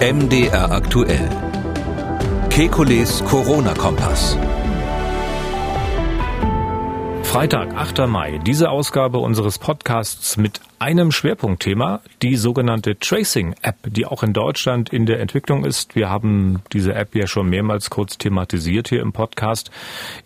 [0.00, 1.28] MDR aktuell.
[2.50, 4.38] Kekules Corona-Kompass.
[7.24, 8.06] Freitag, 8.
[8.06, 8.38] Mai.
[8.38, 15.06] Diese Ausgabe unseres Podcasts mit einem Schwerpunktthema, die sogenannte Tracing-App, die auch in Deutschland in
[15.06, 15.96] der Entwicklung ist.
[15.96, 19.70] Wir haben diese App ja schon mehrmals kurz thematisiert hier im Podcast.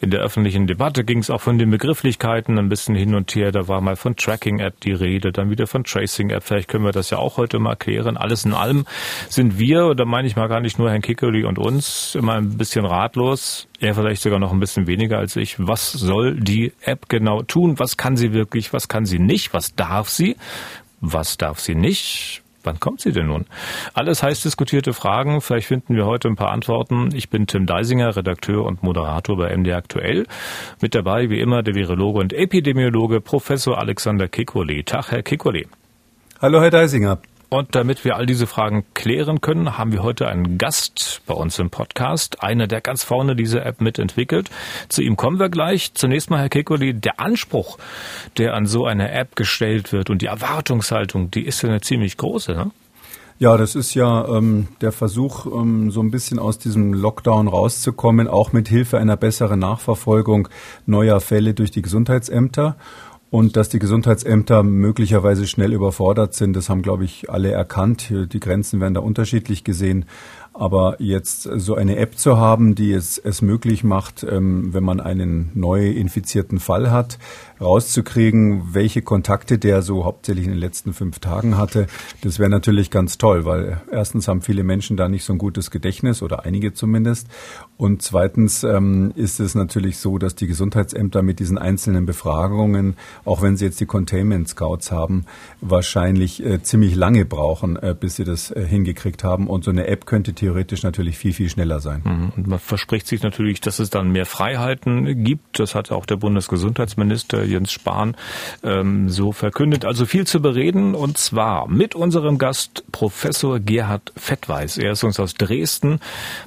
[0.00, 3.52] In der öffentlichen Debatte ging es auch von den Begrifflichkeiten ein bisschen hin und her.
[3.52, 6.42] Da war mal von Tracking-App die Rede, dann wieder von Tracing-App.
[6.42, 8.16] Vielleicht können wir das ja auch heute mal klären.
[8.16, 8.84] Alles in allem
[9.28, 12.58] sind wir, oder meine ich mal gar nicht nur Herrn Kickeli und uns, immer ein
[12.58, 13.68] bisschen ratlos.
[13.82, 15.56] Er vielleicht sogar noch ein bisschen weniger als ich.
[15.58, 17.80] Was soll die App genau tun?
[17.80, 18.72] Was kann sie wirklich?
[18.72, 19.54] Was kann sie nicht?
[19.54, 20.36] Was darf sie?
[21.00, 22.42] Was darf sie nicht?
[22.64, 23.46] Wann kommt sie denn nun?
[23.92, 25.40] Alles heiß diskutierte Fragen.
[25.40, 27.10] Vielleicht finden wir heute ein paar Antworten.
[27.12, 30.26] Ich bin Tim Deisinger, Redakteur und Moderator bei MD Aktuell.
[30.80, 34.84] Mit dabei, wie immer, der Virologe und Epidemiologe Professor Alexander Kikoli.
[34.84, 35.66] Tag, Herr Kikoli.
[36.40, 37.18] Hallo, Herr Deisinger.
[37.52, 41.58] Und damit wir all diese Fragen klären können, haben wir heute einen Gast bei uns
[41.58, 44.48] im Podcast, einer, der ganz vorne diese App mitentwickelt.
[44.88, 45.92] Zu ihm kommen wir gleich.
[45.92, 47.76] Zunächst mal, Herr Kekoli, der Anspruch,
[48.38, 52.16] der an so eine App gestellt wird und die Erwartungshaltung, die ist ja eine ziemlich
[52.16, 52.70] große, ne?
[53.38, 58.28] Ja, das ist ja ähm, der Versuch, ähm, so ein bisschen aus diesem Lockdown rauszukommen,
[58.28, 60.48] auch mit Hilfe einer besseren Nachverfolgung
[60.86, 62.76] neuer Fälle durch die Gesundheitsämter.
[63.32, 68.12] Und dass die Gesundheitsämter möglicherweise schnell überfordert sind, das haben, glaube ich, alle erkannt.
[68.12, 70.04] Die Grenzen werden da unterschiedlich gesehen.
[70.54, 75.00] Aber jetzt so eine App zu haben, die es, es möglich macht, ähm, wenn man
[75.00, 77.18] einen neu infizierten Fall hat,
[77.60, 81.86] rauszukriegen, welche Kontakte der so hauptsächlich in den letzten fünf Tagen hatte,
[82.20, 85.70] das wäre natürlich ganz toll, weil erstens haben viele Menschen da nicht so ein gutes
[85.70, 87.28] Gedächtnis oder einige zumindest.
[87.76, 93.42] Und zweitens ähm, ist es natürlich so, dass die Gesundheitsämter mit diesen einzelnen Befragungen, auch
[93.42, 95.24] wenn sie jetzt die Containment Scouts haben,
[95.60, 99.46] wahrscheinlich äh, ziemlich lange brauchen, äh, bis sie das äh, hingekriegt haben.
[99.46, 102.02] Und so eine App könnte theoretisch natürlich viel, viel schneller sein.
[102.04, 102.32] Mhm.
[102.36, 105.60] Und man verspricht sich natürlich, dass es dann mehr Freiheiten gibt.
[105.60, 108.16] Das hat auch der Bundesgesundheitsminister Jens Spahn
[108.64, 109.84] ähm, so verkündet.
[109.84, 114.78] Also viel zu bereden und zwar mit unserem Gast Professor Gerhard Fettweis.
[114.78, 116.00] Er ist uns aus Dresden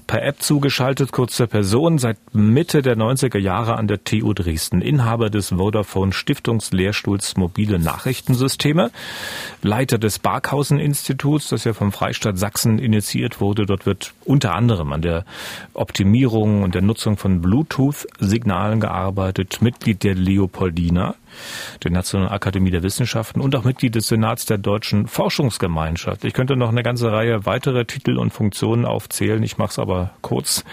[0.07, 4.81] per App zugeschaltet, kurz zur Person, seit Mitte der 90er Jahre an der TU Dresden,
[4.81, 8.91] Inhaber des Vodafone Stiftungslehrstuhls Mobile Nachrichtensysteme,
[9.61, 13.65] Leiter des Barkhausen Instituts, das ja vom Freistaat Sachsen initiiert wurde.
[13.65, 15.25] Dort wird unter anderem an der
[15.73, 21.15] Optimierung und der Nutzung von Bluetooth-Signalen gearbeitet, Mitglied der Leopoldina,
[21.83, 26.23] der Nationalen Akademie der Wissenschaften und auch Mitglied des Senats der Deutschen Forschungsgemeinschaft.
[26.23, 29.41] Ich könnte noch eine ganze Reihe weitere Titel und Funktionen aufzählen.
[29.43, 30.63] Ich mache es aber kurz.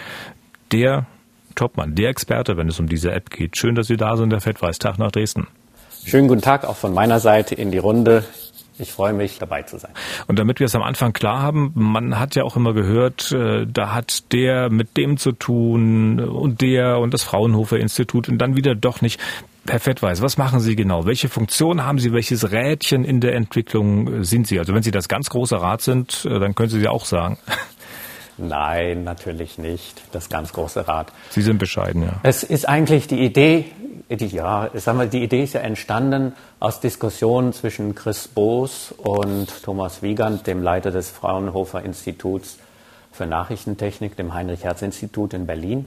[0.70, 1.06] Der
[1.54, 3.56] Topmann, der Experte, wenn es um diese App geht.
[3.56, 4.78] Schön, dass Sie da sind, der Fettweiß.
[4.78, 5.46] Tag nach Dresden.
[6.04, 8.24] Schönen guten Tag auch von meiner Seite in die Runde.
[8.78, 9.92] Ich freue mich, dabei zu sein.
[10.26, 13.66] Und damit wir es am Anfang klar haben, man hat ja auch immer gehört, äh,
[13.66, 18.56] da hat der mit dem zu tun und der und das Fraunhofer Institut und dann
[18.56, 19.20] wieder doch nicht.
[19.68, 21.06] Herr Fettweis, was machen Sie genau?
[21.06, 22.12] Welche Funktion haben Sie?
[22.12, 24.58] Welches Rädchen in der Entwicklung sind Sie?
[24.58, 27.38] Also wenn Sie das ganz große Rad sind, äh, dann können Sie ja auch sagen.
[28.48, 30.02] Nein, natürlich nicht.
[30.12, 31.12] Das ganz große Rad.
[31.30, 32.12] Sie sind bescheiden, ja.
[32.22, 33.66] Es ist eigentlich die Idee,
[34.08, 39.62] die, ja, sag mal, die Idee ist ja entstanden aus Diskussionen zwischen Chris Boos und
[39.62, 42.58] Thomas Wiegand, dem Leiter des Fraunhofer Instituts
[43.12, 45.86] für Nachrichtentechnik, dem Heinrich-Herz-Institut in Berlin.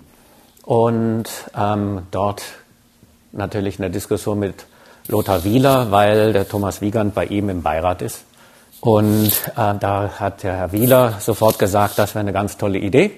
[0.64, 2.44] Und ähm, dort
[3.32, 4.66] natürlich eine Diskussion mit
[5.08, 8.24] Lothar Wieler, weil der Thomas Wiegand bei ihm im Beirat ist.
[8.82, 13.12] Und äh, da hat der Herr Wieler sofort gesagt, das wäre eine ganz tolle Idee,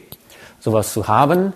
[0.59, 1.53] sowas zu haben.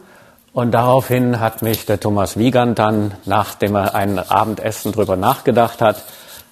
[0.54, 6.04] Und daraufhin hat mich der Thomas Wiegand dann, nachdem er ein Abendessen drüber nachgedacht hat,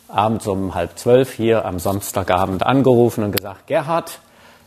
[0.08, 4.20] abends um halb zwölf hier am Samstagabend angerufen und gesagt, Gerhard,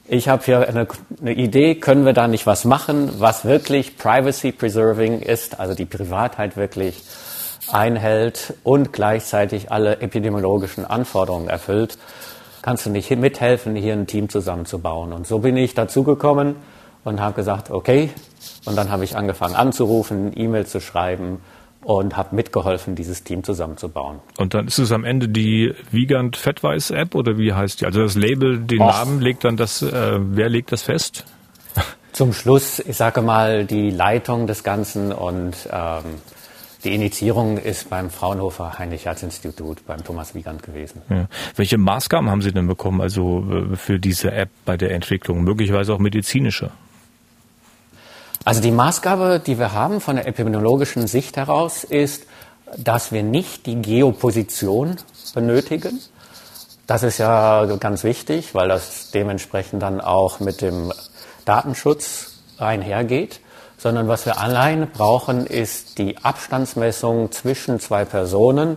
[0.07, 0.87] ich habe hier eine,
[1.21, 5.87] eine, Idee, können wir da nicht was machen, was wirklich privacy preserving ist, also die
[5.87, 7.03] Privatheit wirklich
[7.71, 11.97] einhält und gleichzeitig alle epidemiologischen Anforderungen erfüllt.
[12.63, 15.13] Kannst du nicht mithelfen, hier ein Team zusammenzubauen?
[15.13, 16.55] Und so bin ich dazugekommen
[17.03, 18.11] und habe gesagt, okay.
[18.65, 21.41] Und dann habe ich angefangen anzurufen, E-Mail zu schreiben
[21.83, 24.21] und habe mitgeholfen, dieses Team zusammenzubauen.
[24.39, 27.87] Und dann ist es am Ende die Wiegand Fettweiß App oder wie heißt die?
[27.87, 28.87] Also das Label, den Och.
[28.87, 31.25] Namen legt dann das, äh, wer legt das fest?
[32.13, 36.05] Zum Schluss, ich sage mal, die Leitung des Ganzen und ähm,
[36.85, 41.03] die Initiierung ist beim Fraunhofer Heinrich-Herz-Institut, beim Thomas Wiegand gewesen.
[41.09, 41.27] Ja.
[41.57, 45.95] Welche Maßgaben haben Sie denn bekommen, also äh, für diese App bei der Entwicklung, möglicherweise
[45.95, 46.71] auch medizinische?
[48.45, 52.27] Also die Maßgabe, die wir haben von der epidemiologischen Sicht heraus, ist,
[52.77, 54.97] dass wir nicht die Geoposition
[55.35, 56.01] benötigen,
[56.87, 60.93] Das ist ja ganz wichtig, weil das dementsprechend dann auch mit dem
[61.45, 63.41] Datenschutz einhergeht.
[63.83, 68.77] Sondern was wir alleine brauchen, ist die Abstandsmessung zwischen zwei Personen.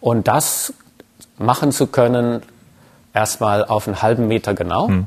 [0.00, 0.74] Und das
[1.38, 2.42] machen zu können,
[3.14, 4.88] erstmal auf einen halben Meter genau.
[4.88, 5.06] Hm.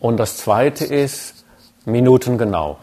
[0.00, 1.44] Und das zweite ist
[1.84, 2.78] Minuten genau.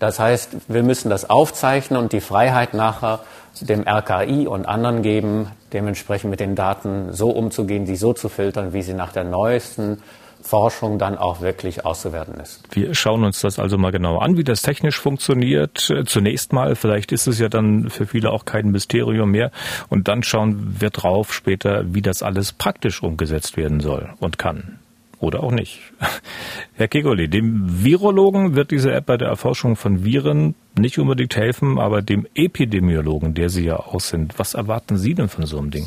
[0.00, 3.20] Das heißt, wir müssen das aufzeichnen und die Freiheit nachher
[3.62, 8.74] dem RKI und anderen geben, dementsprechend mit den Daten so umzugehen, die so zu filtern,
[8.74, 10.02] wie sie nach der neuesten
[10.42, 12.62] Forschung dann auch wirklich auszuwerten ist.
[12.70, 15.92] Wir schauen uns das also mal genau an, wie das technisch funktioniert.
[16.06, 19.50] Zunächst mal, vielleicht ist es ja dann für viele auch kein Mysterium mehr.
[19.88, 24.78] Und dann schauen wir drauf später, wie das alles praktisch umgesetzt werden soll und kann.
[25.18, 25.80] Oder auch nicht.
[26.74, 31.78] Herr Kegoli, dem Virologen wird diese App bei der Erforschung von Viren nicht unbedingt helfen,
[31.78, 35.70] aber dem Epidemiologen, der Sie ja auch sind, was erwarten Sie denn von so einem
[35.70, 35.86] Ding?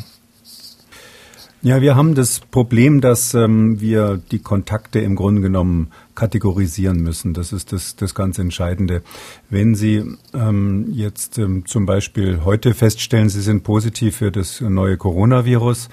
[1.61, 7.33] Ja, wir haben das Problem, dass ähm, wir die Kontakte im Grunde genommen kategorisieren müssen.
[7.33, 9.01] Das ist das, das ganz Entscheidende.
[9.49, 14.95] Wenn Sie ähm, jetzt ähm, zum Beispiel heute feststellen, Sie sind positiv für das neue
[14.95, 15.89] Coronavirus,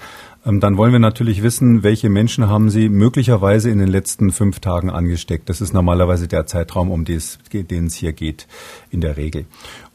[0.61, 4.89] dann wollen wir natürlich wissen, welche Menschen haben Sie möglicherweise in den letzten fünf Tagen
[4.89, 5.49] angesteckt.
[5.49, 8.47] Das ist normalerweise der Zeitraum, um den es hier geht,
[8.89, 9.45] in der Regel.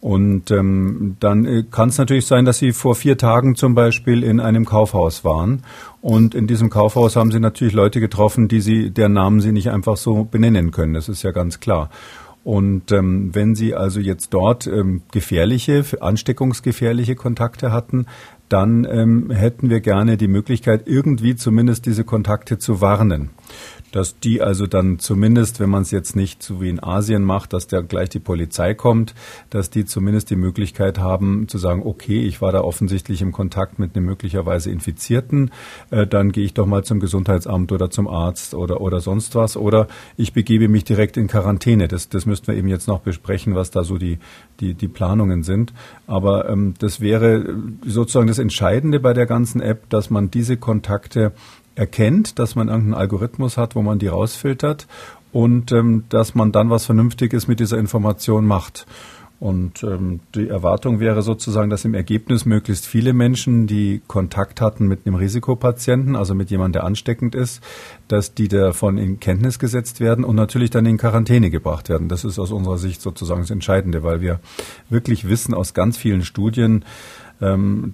[0.01, 4.23] Und ähm, dann äh, kann es natürlich sein, dass Sie vor vier Tagen zum Beispiel
[4.23, 5.63] in einem Kaufhaus waren.
[6.03, 9.71] Und in diesem Kaufhaus haben Sie natürlich Leute getroffen, die Sie, deren Namen Sie nicht
[9.71, 10.93] einfach so benennen können.
[10.93, 11.89] Das ist ja ganz klar.
[12.45, 18.07] Und ähm, wenn Sie also jetzt dort ähm, gefährliche, ansteckungsgefährliche Kontakte hatten,
[18.53, 23.31] dann ähm, hätten wir gerne die Möglichkeit, irgendwie zumindest diese Kontakte zu warnen
[23.93, 27.53] dass die also dann zumindest, wenn man es jetzt nicht so wie in Asien macht,
[27.53, 29.15] dass da gleich die Polizei kommt,
[29.51, 33.79] dass die zumindest die Möglichkeit haben zu sagen, okay, ich war da offensichtlich im Kontakt
[33.79, 35.51] mit einem möglicherweise Infizierten,
[35.91, 39.57] äh, dann gehe ich doch mal zum Gesundheitsamt oder zum Arzt oder, oder sonst was
[39.57, 39.87] oder
[40.17, 41.87] ich begebe mich direkt in Quarantäne.
[41.87, 44.19] Das, das müssten wir eben jetzt noch besprechen, was da so die,
[44.61, 45.73] die, die Planungen sind.
[46.07, 47.55] Aber ähm, das wäre
[47.85, 51.33] sozusagen das Entscheidende bei der ganzen App, dass man diese Kontakte
[51.75, 54.87] erkennt, dass man irgendeinen Algorithmus hat, wo man die rausfiltert
[55.33, 58.87] und ähm, dass man dann was Vernünftiges mit dieser Information macht.
[59.43, 64.87] Und ähm, die Erwartung wäre sozusagen, dass im Ergebnis möglichst viele Menschen, die Kontakt hatten
[64.87, 67.61] mit einem Risikopatienten, also mit jemandem, der ansteckend ist,
[68.07, 72.09] dass die davon in Kenntnis gesetzt werden und natürlich dann in Quarantäne gebracht werden.
[72.09, 74.39] Das ist aus unserer Sicht sozusagen das Entscheidende, weil wir
[74.89, 76.85] wirklich wissen aus ganz vielen Studien,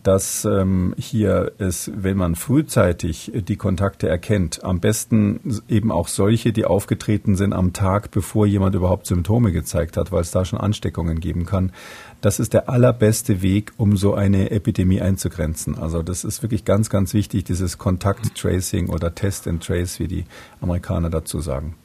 [0.03, 6.53] dass ähm, hier es, wenn man frühzeitig die Kontakte erkennt, am besten eben auch solche,
[6.53, 10.61] die aufgetreten sind am Tag, bevor jemand überhaupt Symptome gezeigt hat, weil es da schon
[10.61, 11.73] Ansteckungen geben kann,
[12.21, 15.79] das ist der allerbeste Weg, um so eine Epidemie einzugrenzen.
[15.79, 20.09] Also das ist wirklich ganz, ganz wichtig, dieses Kontakt Tracing oder Test and Trace, wie
[20.09, 20.25] die
[20.61, 21.77] Amerikaner dazu sagen.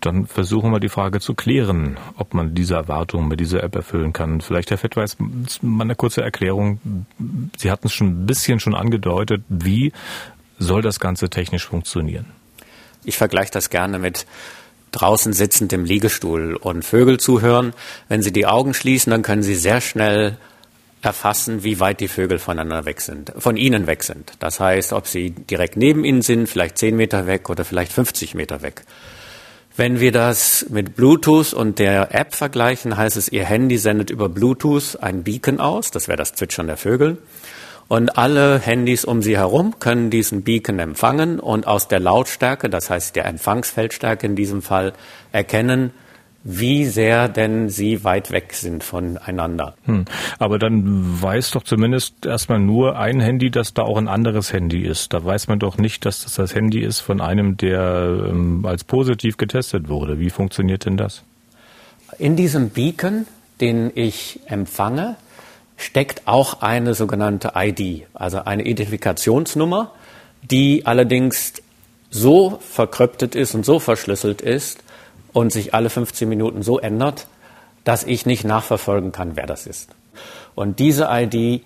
[0.00, 4.12] Dann versuchen wir die Frage zu klären, ob man diese Erwartungen mit dieser App erfüllen
[4.12, 4.42] kann.
[4.42, 5.16] Vielleicht, Herr Fettweis,
[5.62, 7.06] mal eine kurze Erklärung.
[7.56, 9.42] Sie hatten es schon ein bisschen schon angedeutet.
[9.48, 9.92] Wie
[10.58, 12.26] soll das Ganze technisch funktionieren?
[13.04, 14.26] Ich vergleiche das gerne mit
[14.92, 17.72] draußen sitzend im Liegestuhl und Vögel zuhören.
[18.08, 20.36] Wenn Sie die Augen schließen, dann können Sie sehr schnell
[21.02, 24.32] erfassen, wie weit die Vögel voneinander weg sind, von Ihnen weg sind.
[24.38, 28.34] Das heißt, ob sie direkt neben Ihnen sind, vielleicht 10 Meter weg oder vielleicht 50
[28.34, 28.82] Meter weg.
[29.76, 34.28] Wenn wir das mit Bluetooth und der App vergleichen, heißt es, Ihr Handy sendet über
[34.28, 37.18] Bluetooth ein Beacon aus, das wäre das Zwitschern der Vögel.
[37.90, 42.88] Und alle Handys um sie herum können diesen Beacon empfangen und aus der Lautstärke, das
[42.88, 44.92] heißt der Empfangsfeldstärke in diesem Fall,
[45.32, 45.90] erkennen,
[46.44, 49.74] wie sehr denn sie weit weg sind voneinander.
[49.86, 50.04] Hm.
[50.38, 54.82] Aber dann weiß doch zumindest erstmal nur ein Handy, dass da auch ein anderes Handy
[54.82, 55.12] ist.
[55.12, 58.84] Da weiß man doch nicht, dass das das Handy ist von einem, der ähm, als
[58.84, 60.20] positiv getestet wurde.
[60.20, 61.24] Wie funktioniert denn das?
[62.20, 63.26] In diesem Beacon,
[63.60, 65.16] den ich empfange,
[65.80, 69.92] steckt auch eine sogenannte ID, also eine Identifikationsnummer,
[70.42, 71.54] die allerdings
[72.10, 74.82] so verkryptet ist und so verschlüsselt ist
[75.32, 77.26] und sich alle 15 Minuten so ändert,
[77.84, 79.90] dass ich nicht nachverfolgen kann, wer das ist.
[80.54, 81.62] Und diese ID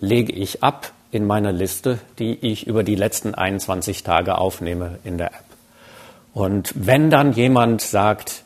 [0.00, 5.18] lege ich ab in meiner Liste, die ich über die letzten 21 Tage aufnehme in
[5.18, 5.44] der App.
[6.34, 8.42] Und wenn dann jemand sagt,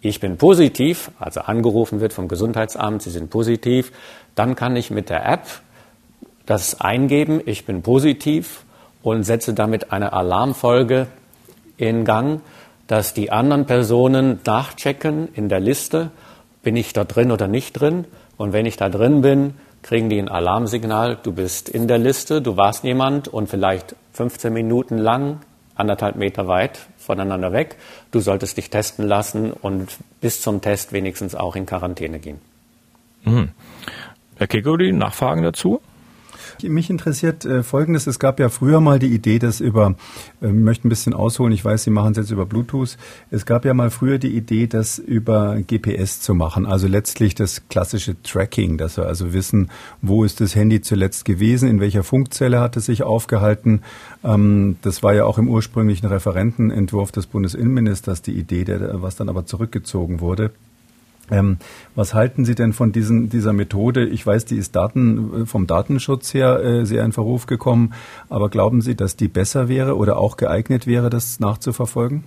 [0.00, 3.92] ich bin positiv, also angerufen wird vom Gesundheitsamt, Sie sind positiv,
[4.38, 5.46] dann kann ich mit der App
[6.46, 8.64] das eingeben, ich bin positiv
[9.02, 11.08] und setze damit eine Alarmfolge
[11.76, 12.40] in Gang,
[12.86, 16.10] dass die anderen Personen nachchecken in der Liste,
[16.62, 18.06] bin ich da drin oder nicht drin.
[18.36, 22.40] Und wenn ich da drin bin, kriegen die ein Alarmsignal, du bist in der Liste,
[22.40, 25.40] du warst jemand und vielleicht 15 Minuten lang,
[25.74, 27.76] anderthalb Meter weit voneinander weg,
[28.10, 32.40] du solltest dich testen lassen und bis zum Test wenigstens auch in Quarantäne gehen.
[33.24, 33.50] Mhm.
[34.38, 35.80] Herr Kegoli, Nachfragen dazu?
[36.62, 38.06] Mich interessiert äh, Folgendes.
[38.06, 39.96] Es gab ja früher mal die Idee, dass über,
[40.40, 42.96] äh, möchte ein bisschen ausholen, ich weiß, Sie machen es jetzt über Bluetooth.
[43.32, 46.66] Es gab ja mal früher die Idee, das über GPS zu machen.
[46.66, 49.70] Also letztlich das klassische Tracking, dass wir also wissen,
[50.02, 53.82] wo ist das Handy zuletzt gewesen, in welcher Funkzelle hat es sich aufgehalten.
[54.22, 59.28] Ähm, das war ja auch im ursprünglichen Referentenentwurf des Bundesinnenministers die Idee, der, was dann
[59.28, 60.52] aber zurückgezogen wurde.
[61.30, 61.58] Ähm,
[61.94, 64.06] was halten Sie denn von diesen, dieser Methode?
[64.06, 67.94] Ich weiß, die ist Daten, äh, vom Datenschutz her äh, sehr in Verruf gekommen,
[68.28, 72.24] aber glauben Sie, dass die besser wäre oder auch geeignet wäre, das nachzuverfolgen?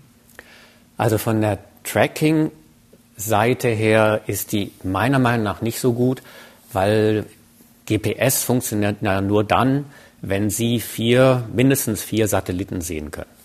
[0.97, 6.21] Also von der Tracking-Seite her ist die meiner Meinung nach nicht so gut,
[6.73, 7.25] weil
[7.87, 9.85] GPS funktioniert ja nur dann,
[10.21, 13.40] wenn Sie vier, mindestens vier Satelliten sehen können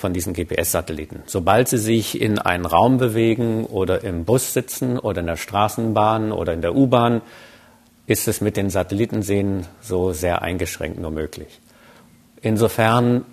[0.00, 1.22] von diesen GPS-Satelliten.
[1.26, 6.32] Sobald sie sich in einen Raum bewegen oder im Bus sitzen oder in der Straßenbahn
[6.32, 7.20] oder in der U-Bahn,
[8.06, 11.60] ist es mit den Satellitensehen so sehr eingeschränkt nur möglich.
[12.42, 13.24] Insofern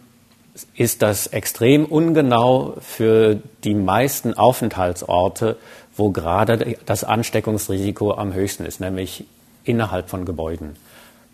[0.76, 5.58] ist das extrem ungenau für die meisten Aufenthaltsorte,
[5.96, 9.26] wo gerade das Ansteckungsrisiko am höchsten ist, nämlich
[9.64, 10.76] innerhalb von Gebäuden.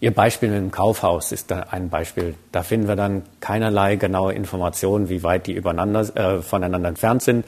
[0.04, 2.36] Ihr Beispiel mit dem Kaufhaus ist da ein Beispiel.
[2.52, 7.46] Da finden wir dann keinerlei genaue Informationen, wie weit die übereinander, äh, voneinander entfernt sind.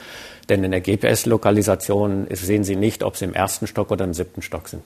[0.47, 4.41] Denn in der GPS-Lokalisation sehen Sie nicht, ob Sie im ersten Stock oder im siebten
[4.41, 4.83] Stock sind.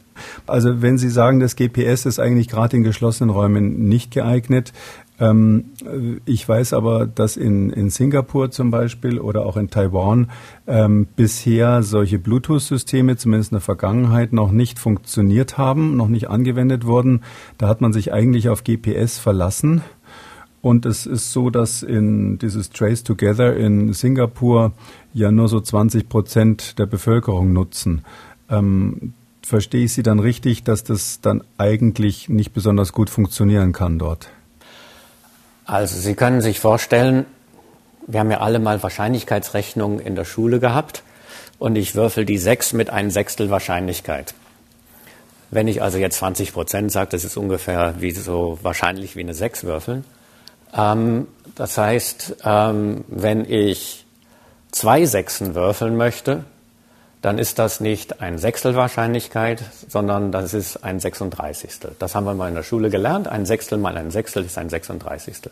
[0.47, 4.73] Also wenn Sie sagen, das GPS ist eigentlich gerade in geschlossenen Räumen nicht geeignet,
[6.25, 10.31] ich weiß aber, dass in, in Singapur zum Beispiel oder auch in Taiwan
[10.65, 16.85] ähm, bisher solche Bluetooth-Systeme zumindest in der Vergangenheit noch nicht funktioniert haben, noch nicht angewendet
[16.85, 17.21] wurden.
[17.57, 19.81] Da hat man sich eigentlich auf GPS verlassen.
[20.61, 24.73] Und es ist so, dass in dieses Trace Together in Singapur
[25.13, 28.03] ja nur so 20 Prozent der Bevölkerung nutzen.
[28.49, 33.99] Ähm, verstehe ich Sie dann richtig, dass das dann eigentlich nicht besonders gut funktionieren kann
[33.99, 34.29] dort?
[35.69, 37.27] Also Sie können sich vorstellen,
[38.07, 41.03] wir haben ja alle mal Wahrscheinlichkeitsrechnungen in der Schule gehabt
[41.59, 44.33] und ich würfel die sechs mit einem Sechstel Wahrscheinlichkeit.
[45.51, 49.35] Wenn ich also jetzt 20 Prozent sage, das ist ungefähr wie so wahrscheinlich wie eine
[49.35, 50.05] sechs würfeln.
[50.75, 54.07] Ähm, das heißt, ähm, wenn ich
[54.71, 56.45] zwei Sechsen würfeln möchte,
[57.21, 61.71] dann ist das nicht ein Sechstel Wahrscheinlichkeit, sondern das ist ein 36.
[61.99, 63.27] Das haben wir mal in der Schule gelernt.
[63.27, 65.49] Ein Sechstel mal ein Sechstel ist ein 36.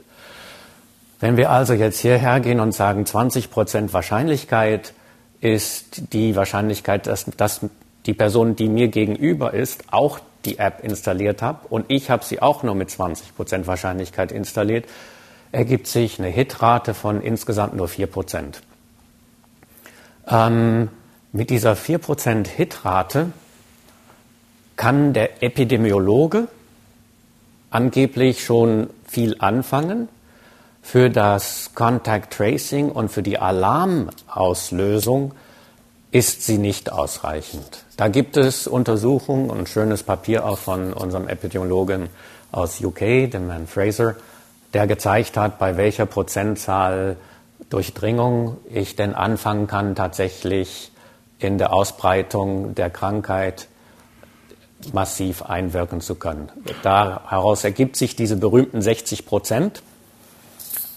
[1.20, 4.94] Wenn wir also jetzt hierher gehen und sagen, 20 Prozent Wahrscheinlichkeit
[5.42, 7.62] ist die Wahrscheinlichkeit, dass, dass
[8.06, 12.42] die Person, die mir gegenüber ist, auch die App installiert hat und ich habe sie
[12.42, 14.86] auch nur mit 20 Prozent Wahrscheinlichkeit installiert,
[15.52, 18.62] ergibt sich eine Hitrate von insgesamt nur 4 Prozent.
[20.30, 20.90] Ähm,
[21.38, 23.32] mit dieser 4% Hitrate
[24.76, 26.48] kann der Epidemiologe
[27.70, 30.10] angeblich schon viel anfangen.
[30.82, 35.36] Für das Contact Tracing und für die Alarmauslösung
[36.10, 37.84] ist sie nicht ausreichend.
[37.98, 42.10] Da gibt es Untersuchungen und ein schönes Papier auch von unserem Epidemiologen
[42.52, 44.16] aus UK, dem Herrn Fraser,
[44.74, 47.16] der gezeigt hat, bei welcher Prozentzahl
[47.70, 50.92] Durchdringung ich denn anfangen kann, tatsächlich
[51.40, 53.68] in der Ausbreitung der Krankheit
[54.94, 56.50] massiv einwirken zu können.
[56.84, 59.82] Daraus ergibt sich diese berühmten 60 Prozent,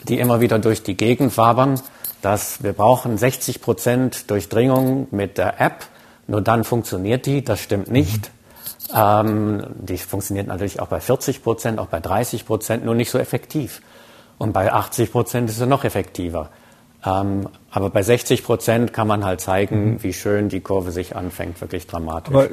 [0.08, 1.80] die immer wieder durch die Gegend wabern,
[2.22, 5.86] dass wir brauchen 60 Prozent Durchdringung mit der App,
[6.26, 7.42] nur dann funktioniert die.
[7.42, 8.30] Das stimmt nicht.
[8.94, 13.18] Ähm, die funktioniert natürlich auch bei 40 Prozent, auch bei 30 Prozent, nur nicht so
[13.18, 13.82] effektiv.
[14.38, 16.50] Und bei 80 Prozent ist sie noch effektiver.
[17.04, 20.02] Ähm, aber bei 60 Prozent kann man halt zeigen, mhm.
[20.02, 22.34] wie schön die Kurve sich anfängt, wirklich dramatisch.
[22.34, 22.48] Aber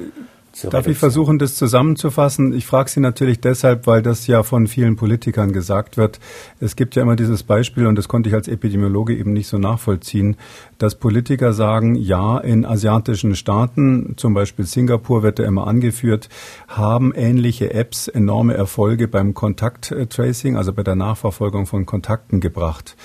[0.63, 2.51] Darf ich versuchen, das zusammenzufassen?
[2.53, 6.19] Ich frage Sie natürlich deshalb, weil das ja von vielen Politikern gesagt wird.
[6.59, 9.59] Es gibt ja immer dieses Beispiel, und das konnte ich als Epidemiologe eben nicht so
[9.59, 10.35] nachvollziehen,
[10.79, 16.27] dass Politiker sagen, ja, in asiatischen Staaten, zum Beispiel Singapur wird ja immer angeführt,
[16.67, 22.95] haben ähnliche Apps enorme Erfolge beim Kontakttracing, also bei der Nachverfolgung von Kontakten gebracht.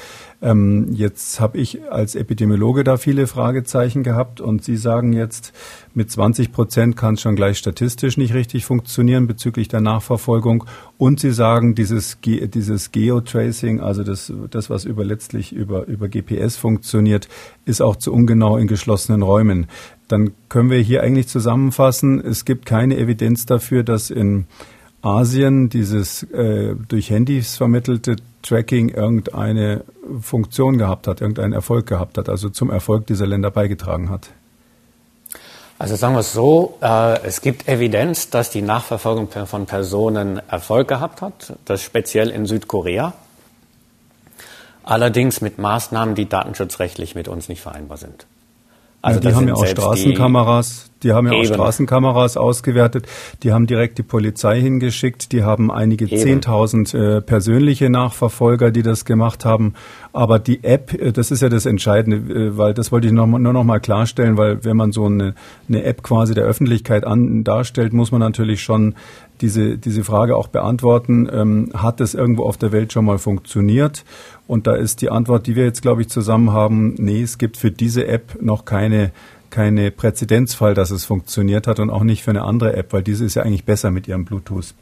[0.43, 5.53] Ähm, jetzt habe ich als Epidemiologe da viele Fragezeichen gehabt und Sie sagen jetzt,
[5.95, 10.65] mit 20 Prozent kann es schon gleich statistisch nicht richtig funktionieren bezüglich der Nachverfolgung.
[10.99, 16.57] Und Sie sagen, dieses, dieses Geotracing, also das, das, was über letztlich über, über GPS
[16.57, 17.29] funktioniert,
[17.65, 19.69] ist auch zu ungenau in geschlossenen Räumen.
[20.09, 24.47] dann können wir hier eigentlich zusammenfassen, es gibt keine Evidenz dafür, dass in
[25.03, 29.85] Asien dieses äh, durch Handys vermittelte Tracking irgendeine
[30.21, 34.29] Funktion gehabt hat, irgendeinen Erfolg gehabt hat, also zum Erfolg dieser Länder beigetragen hat.
[35.79, 40.87] Also sagen wir es so, äh, es gibt Evidenz, dass die Nachverfolgung von Personen Erfolg
[40.87, 43.15] gehabt hat, das speziell in Südkorea.
[44.85, 48.27] Allerdings mit Maßnahmen, die datenschutzrechtlich mit uns nicht vereinbar sind.
[49.01, 53.07] Also ja, die haben ja auch Straßenkameras, die, haben ja auch Straßenkameras ausgewertet,
[53.43, 59.05] die haben direkt die Polizei hingeschickt, die haben einige zehntausend äh, persönliche Nachverfolger, die das
[59.05, 59.75] gemacht haben.
[60.13, 63.27] Aber die App, äh, das ist ja das Entscheidende, äh, weil das wollte ich noch,
[63.27, 65.35] nur noch mal klarstellen, weil wenn man so eine,
[65.69, 68.95] eine App quasi der Öffentlichkeit an, darstellt, muss man natürlich schon
[69.41, 74.05] diese, diese Frage auch beantworten, ähm, hat es irgendwo auf der Welt schon mal funktioniert?
[74.47, 77.57] Und da ist die Antwort, die wir jetzt, glaube ich, zusammen haben, nee, es gibt
[77.57, 79.13] für diese App noch keine,
[79.53, 83.25] keine Präzedenzfall, dass es funktioniert hat und auch nicht für eine andere App, weil diese
[83.25, 84.75] ist ja eigentlich besser mit ihrem Bluetooth.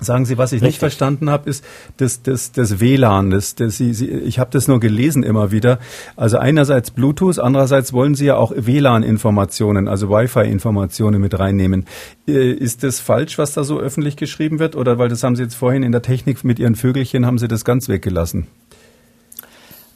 [0.00, 0.66] Sagen Sie, was ich Richtig.
[0.68, 1.64] nicht verstanden habe, ist
[1.96, 3.30] das, das, das WLAN.
[3.30, 5.80] Das, das, Sie, Sie, ich habe das nur gelesen immer wieder.
[6.14, 11.86] Also einerseits Bluetooth, andererseits wollen Sie ja auch WLAN-Informationen, also Wi-Fi-Informationen mit reinnehmen.
[12.28, 14.76] Äh, ist das falsch, was da so öffentlich geschrieben wird?
[14.76, 17.48] Oder weil das haben Sie jetzt vorhin in der Technik mit Ihren Vögelchen, haben Sie
[17.48, 18.46] das ganz weggelassen?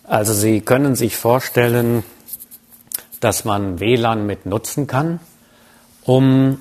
[0.02, 2.02] Also Sie können sich vorstellen,
[3.22, 5.20] dass man WLAN mit nutzen kann,
[6.02, 6.58] um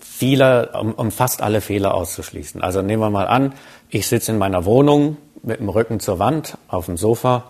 [0.00, 2.62] viele, um, um fast alle Fehler auszuschließen.
[2.62, 3.52] Also nehmen wir mal an,
[3.90, 7.44] ich sitze in meiner Wohnung mit dem Rücken zur Wand auf dem Sofa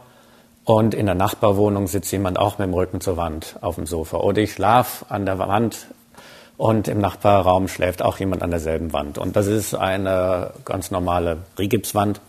[0.64, 4.16] und in der Nachbarwohnung sitzt jemand auch mit dem Rücken zur Wand auf dem Sofa.
[4.16, 5.86] Oder ich schlafe an der Wand
[6.56, 9.16] und im Nachbarraum schläft auch jemand an derselben Wand.
[9.16, 12.20] Und das ist eine ganz normale Rigipswand.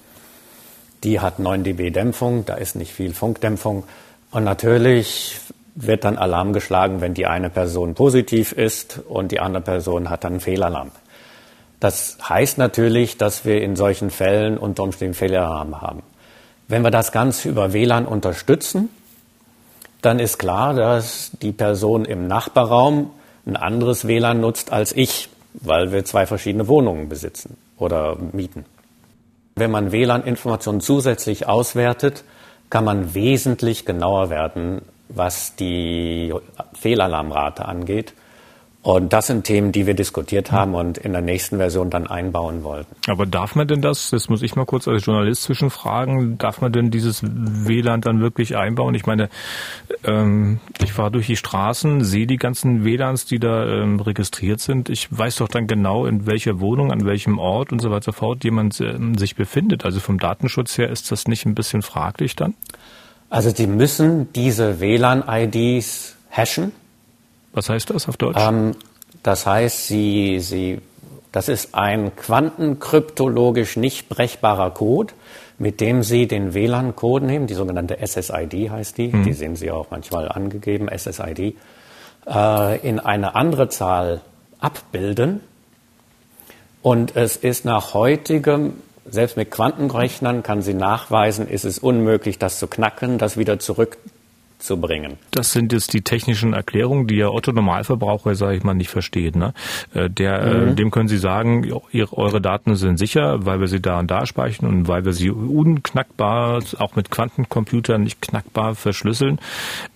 [1.03, 3.85] Die hat 9 dB Dämpfung, da ist nicht viel Funkdämpfung.
[4.29, 5.39] Und natürlich
[5.75, 10.24] wird dann Alarm geschlagen, wenn die eine Person positiv ist und die andere Person hat
[10.24, 10.91] dann einen Fehlalarm.
[11.82, 16.01] Das heißt natürlich, dass wir in solchen Fällen unter Umständen Fehlalarm haben.
[16.67, 18.89] Wenn wir das Ganze über WLAN unterstützen,
[20.01, 23.11] dann ist klar, dass die Person im Nachbarraum
[23.46, 28.66] ein anderes WLAN nutzt als ich, weil wir zwei verschiedene Wohnungen besitzen oder mieten.
[29.55, 32.24] Wenn man WLAN-Informationen zusätzlich auswertet,
[32.70, 36.33] kann man wesentlich genauer werden, was die
[36.74, 38.13] Fehlalarmrate angeht
[38.85, 42.63] und das sind Themen, die wir diskutiert haben und in der nächsten Version dann einbauen
[42.63, 42.96] wollten.
[43.07, 46.72] Aber darf man denn das, das muss ich mal kurz als Journalist zwischenfragen, darf man
[46.72, 48.94] denn dieses WLAN dann wirklich einbauen?
[48.94, 49.29] Ich meine,
[50.03, 54.89] ähm, ich fahre durch die Straßen, sehe die ganzen WLANs, die da ähm, registriert sind.
[54.89, 58.44] Ich weiß doch dann genau, in welcher Wohnung, an welchem Ort und so weiter fort
[58.44, 59.83] jemand ähm, sich befindet.
[59.83, 62.53] Also vom Datenschutz her ist das nicht ein bisschen fraglich dann?
[63.29, 66.72] Also Sie müssen diese WLAN-IDs hashen
[67.55, 68.38] was heißt das auf Deutsch?
[68.40, 68.75] Ähm,
[69.24, 70.81] das heißt, sie, sie,
[71.31, 75.14] das ist ein quantenkryptologisch nicht brechbarer Code,
[75.57, 79.24] mit dem Sie den WLAN-Code nehmen, die sogenannte SSID heißt die, mhm.
[79.24, 81.55] die sehen Sie auch manchmal angegeben, SSID,
[82.27, 84.20] äh, in eine andere Zahl
[84.59, 85.40] abbilden.
[86.81, 88.74] Und es ist nach heutigem,
[89.05, 93.98] selbst mit Quantenrechnern kann sie nachweisen, ist es unmöglich, das zu knacken, das wieder zurück
[94.59, 95.18] zu bringen.
[95.31, 99.35] Das sind jetzt die technischen Erklärungen, die ja Otto Normalverbraucher, sage ich mal, nicht versteht.
[99.35, 99.53] Ne?
[99.94, 100.75] Äh, der, äh, mhm.
[100.75, 104.25] Dem können Sie sagen, ihre, eure Daten sind sicher, weil wir sie da und da
[104.25, 109.39] speichern und weil wir sie unknackbar, auch mit Quantencomputern nicht knackbar verschlüsseln.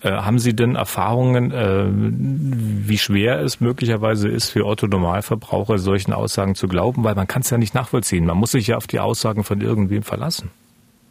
[0.01, 1.85] Äh, haben Sie denn Erfahrungen, äh,
[2.87, 7.03] wie schwer es möglicherweise ist für Otto Normalverbraucher, solchen Aussagen zu glauben?
[7.03, 8.25] Weil man kann es ja nicht nachvollziehen.
[8.25, 10.51] Man muss sich ja auf die Aussagen von irgendwem verlassen.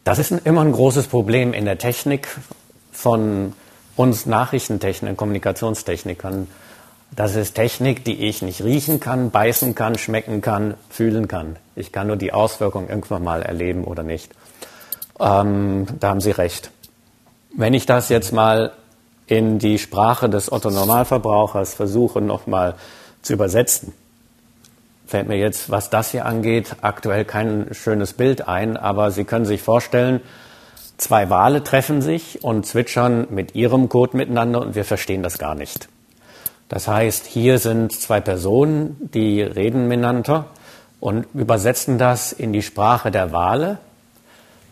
[0.03, 2.27] Das ist immer ein großes Problem in der Technik,
[2.99, 3.53] von
[3.95, 6.47] uns Nachrichtentechnikern, Kommunikationstechnikern.
[7.15, 11.55] Das ist Technik, die ich nicht riechen kann, beißen kann, schmecken kann, fühlen kann.
[11.77, 14.31] Ich kann nur die Auswirkungen irgendwann mal erleben oder nicht.
[15.17, 16.71] Ähm, da haben Sie recht.
[17.55, 18.73] Wenn ich das jetzt mal
[19.27, 22.75] in die Sprache des Otto-Normalverbrauchers versuche, nochmal
[23.21, 23.93] zu übersetzen,
[25.07, 29.45] fällt mir jetzt, was das hier angeht, aktuell kein schönes Bild ein, aber Sie können
[29.45, 30.19] sich vorstellen,
[30.99, 35.55] Zwei Wale treffen sich und zwitschern mit ihrem Code miteinander und wir verstehen das gar
[35.55, 35.87] nicht.
[36.67, 40.47] Das heißt, hier sind zwei Personen, die reden miteinander
[40.99, 43.77] und übersetzen das in die Sprache der Wale.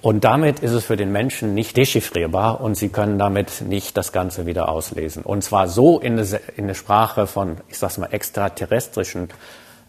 [0.02, 4.12] Und damit ist es für den Menschen nicht dechiffrierbar und sie können damit nicht das
[4.12, 5.24] Ganze wieder auslesen.
[5.24, 9.30] Und zwar so in eine, in eine Sprache von, ich sag's mal, extraterrestrischen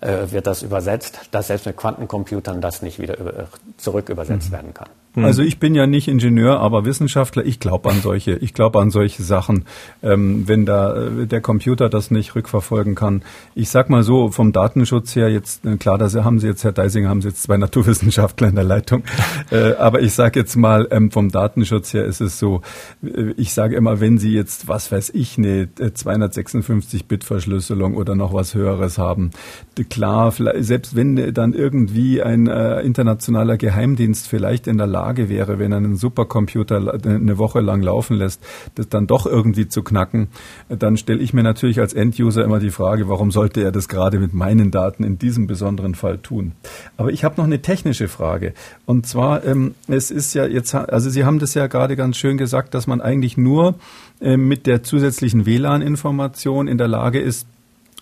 [0.00, 4.54] äh, wird das übersetzt, dass selbst mit Quantencomputern das nicht wieder über, zurück übersetzt mhm.
[4.54, 4.88] werden kann.
[5.18, 5.26] Daten?
[5.26, 7.44] Also ich bin ja nicht Ingenieur, aber Wissenschaftler.
[7.44, 9.64] Ich glaube an solche, ich glaube an solche Sachen.
[10.02, 13.22] Ähm, wenn da äh, der Computer das nicht rückverfolgen kann.
[13.54, 16.72] Ich sag mal so vom Datenschutz her jetzt äh, klar, da haben Sie jetzt Herr
[16.72, 19.02] Deisinger, haben Sie jetzt zwei Naturwissenschaftler in der Leitung.
[19.50, 22.62] äh, aber ich sage jetzt mal ähm, vom Datenschutz her ist es so.
[23.02, 28.54] Äh, ich sage immer, wenn Sie jetzt was weiß ich eine 256-Bit-Verschlüsselung oder noch was
[28.54, 29.30] Höheres haben,
[29.90, 35.72] klar, selbst wenn dann irgendwie ein äh, internationaler Geheimdienst vielleicht in der Lage wäre, wenn
[35.72, 38.42] er einen Supercomputer eine Woche lang laufen lässt,
[38.74, 40.28] das dann doch irgendwie zu knacken,
[40.68, 44.18] dann stelle ich mir natürlich als Enduser immer die Frage, warum sollte er das gerade
[44.18, 46.52] mit meinen Daten in diesem besonderen Fall tun?
[46.96, 48.52] Aber ich habe noch eine technische Frage.
[48.86, 52.36] Und zwar, ähm, es ist ja jetzt, also Sie haben das ja gerade ganz schön
[52.36, 53.74] gesagt, dass man eigentlich nur
[54.20, 57.46] äh, mit der zusätzlichen WLAN-Information in der Lage ist,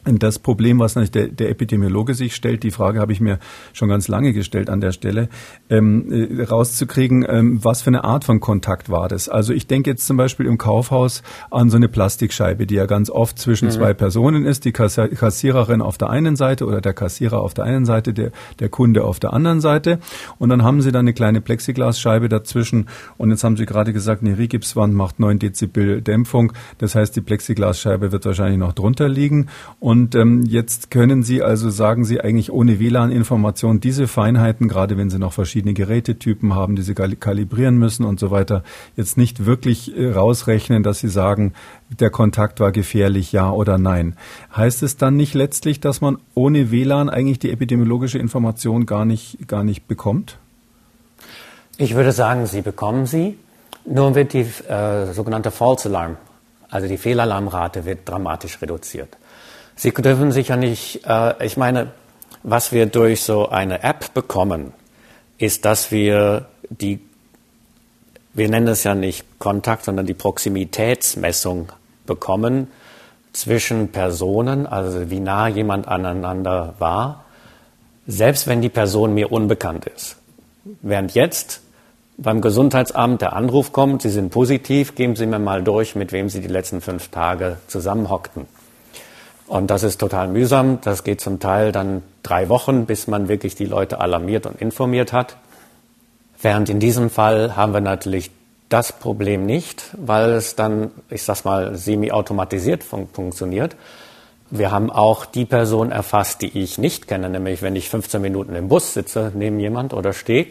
[0.07, 3.39] das Problem, was natürlich der, der, Epidemiologe sich stellt, die Frage habe ich mir
[3.73, 5.29] schon ganz lange gestellt an der Stelle,
[5.69, 9.29] ähm, äh, rauszukriegen, ähm, was für eine Art von Kontakt war das.
[9.29, 13.11] Also ich denke jetzt zum Beispiel im Kaufhaus an so eine Plastikscheibe, die ja ganz
[13.11, 13.73] oft zwischen mhm.
[13.73, 17.85] zwei Personen ist, die Kassiererin auf der einen Seite oder der Kassierer auf der einen
[17.85, 19.99] Seite, der, der Kunde auf der anderen Seite.
[20.39, 22.87] Und dann haben sie da eine kleine Plexiglasscheibe dazwischen.
[23.17, 26.53] Und jetzt haben sie gerade gesagt, eine Rigipswand macht 9 Dezibel Dämpfung.
[26.79, 29.49] Das heißt, die Plexiglasscheibe wird wahrscheinlich noch drunter liegen.
[29.81, 34.99] Und und ähm, jetzt können Sie also, sagen Sie eigentlich ohne WLAN-Information, diese Feinheiten, gerade
[34.99, 38.63] wenn Sie noch verschiedene Gerätetypen haben, die Sie kalibrieren müssen und so weiter,
[38.95, 41.55] jetzt nicht wirklich äh, rausrechnen, dass Sie sagen,
[41.89, 44.17] der Kontakt war gefährlich, ja oder nein.
[44.55, 49.49] Heißt es dann nicht letztlich, dass man ohne WLAN eigentlich die epidemiologische Information gar nicht,
[49.49, 50.37] gar nicht bekommt?
[51.79, 53.39] Ich würde sagen, Sie bekommen sie.
[53.87, 56.19] Nur wird die äh, sogenannte False Alarm,
[56.69, 59.17] also die Fehlalarmrate, wird dramatisch reduziert.
[59.77, 61.89] Sie dürfen sich ja nicht, äh, ich meine,
[62.43, 64.73] was wir durch so eine App bekommen,
[65.37, 67.01] ist, dass wir die,
[68.33, 71.73] wir nennen es ja nicht Kontakt, sondern die Proximitätsmessung
[72.07, 72.69] bekommen
[73.35, 77.25] zwischen Personen, also wie nah jemand aneinander war,
[78.07, 80.17] selbst wenn die Person mir unbekannt ist.
[80.81, 81.61] Während jetzt
[82.17, 86.31] beim Gesundheitsamt der Anruf kommt, Sie sind positiv, geben Sie mir mal durch, mit wem
[86.31, 88.47] Sie die letzten fünf Tage zusammenhockten.
[89.47, 90.81] Und das ist total mühsam.
[90.83, 95.13] Das geht zum Teil dann drei Wochen, bis man wirklich die Leute alarmiert und informiert
[95.13, 95.37] hat.
[96.41, 98.31] Während in diesem Fall haben wir natürlich
[98.69, 103.77] das Problem nicht, weil es dann, ich sag's mal, semi-automatisiert fun funktioniert.
[104.51, 108.55] Wir haben auch die Person erfasst, die ich nicht kenne, nämlich wenn ich 15 Minuten
[108.55, 110.49] im Bus sitze neben jemand oder stehe.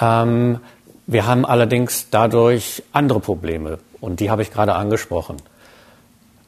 [0.00, 0.60] Ähm,
[1.06, 5.36] wir haben allerdings dadurch andere Probleme und die habe ich gerade angesprochen.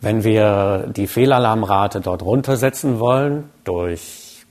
[0.01, 4.45] Wenn wir die Fehlalarmrate dort runtersetzen wollen, durch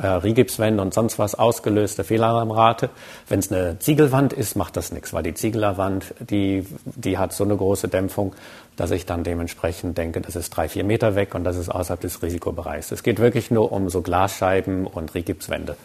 [0.00, 2.90] äh, Rigipswände und sonst was ausgelöste Fehlalarmrate,
[3.28, 7.44] wenn es eine Ziegelwand ist, macht das nichts, weil die Ziegelwand, die, die hat so
[7.44, 8.34] eine große Dämpfung,
[8.76, 12.00] dass ich dann dementsprechend denke, das ist drei, vier Meter weg und das ist außerhalb
[12.00, 12.92] des Risikobereichs.
[12.92, 15.76] Es geht wirklich nur um so Glasscheiben und Rigipswände.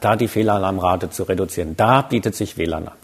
[0.00, 2.94] Da die Fehlalarmrate zu reduzieren, da bietet sich WLAN an.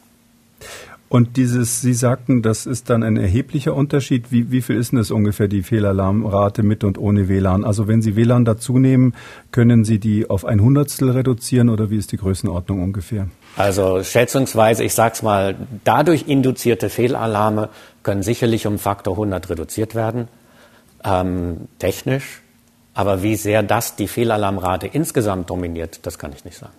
[1.15, 4.33] Und dieses, Sie sagten, das ist dann ein erheblicher Unterschied.
[4.33, 7.65] Wie, wie viel ist denn das ungefähr, die Fehlalarmrate mit und ohne WLAN?
[7.65, 9.15] Also wenn Sie WLAN dazu nehmen,
[9.53, 13.29] können Sie die auf ein Hundertstel reduzieren oder wie ist die Größenordnung ungefähr?
[13.57, 17.69] Also schätzungsweise, ich sag's mal, dadurch induzierte Fehlalarme
[18.03, 20.27] können sicherlich um Faktor 100 reduziert werden,
[21.05, 22.43] ähm, technisch.
[22.93, 26.75] Aber wie sehr das die Fehlalarmrate insgesamt dominiert, das kann ich nicht sagen.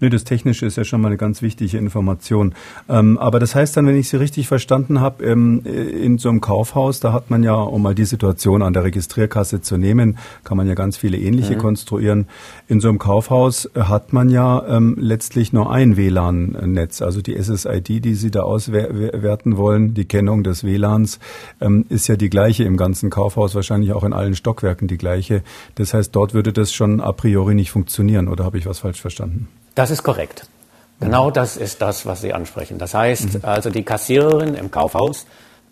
[0.00, 2.54] Nee, das Technische ist ja schon mal eine ganz wichtige Information.
[2.88, 6.40] Ähm, aber das heißt dann, wenn ich Sie richtig verstanden habe, ähm, in so einem
[6.40, 10.56] Kaufhaus, da hat man ja, um mal die Situation an der Registrierkasse zu nehmen, kann
[10.56, 11.58] man ja ganz viele ähnliche mhm.
[11.58, 12.26] konstruieren.
[12.66, 17.02] In so einem Kaufhaus hat man ja ähm, letztlich nur ein WLAN-Netz.
[17.02, 21.18] Also die SSID, die Sie da auswerten wollen, die Kennung des WLANs,
[21.60, 25.42] ähm, ist ja die gleiche im ganzen Kaufhaus, wahrscheinlich auch in allen Stockwerken die gleiche.
[25.74, 28.28] Das heißt, dort würde das schon a priori nicht funktionieren.
[28.28, 29.48] Oder habe ich was falsch verstanden?
[29.74, 30.46] Das ist korrekt.
[31.00, 32.78] Genau das ist das, was Sie ansprechen.
[32.78, 33.40] Das heißt, mhm.
[33.42, 35.26] also die Kassiererin im Kaufhaus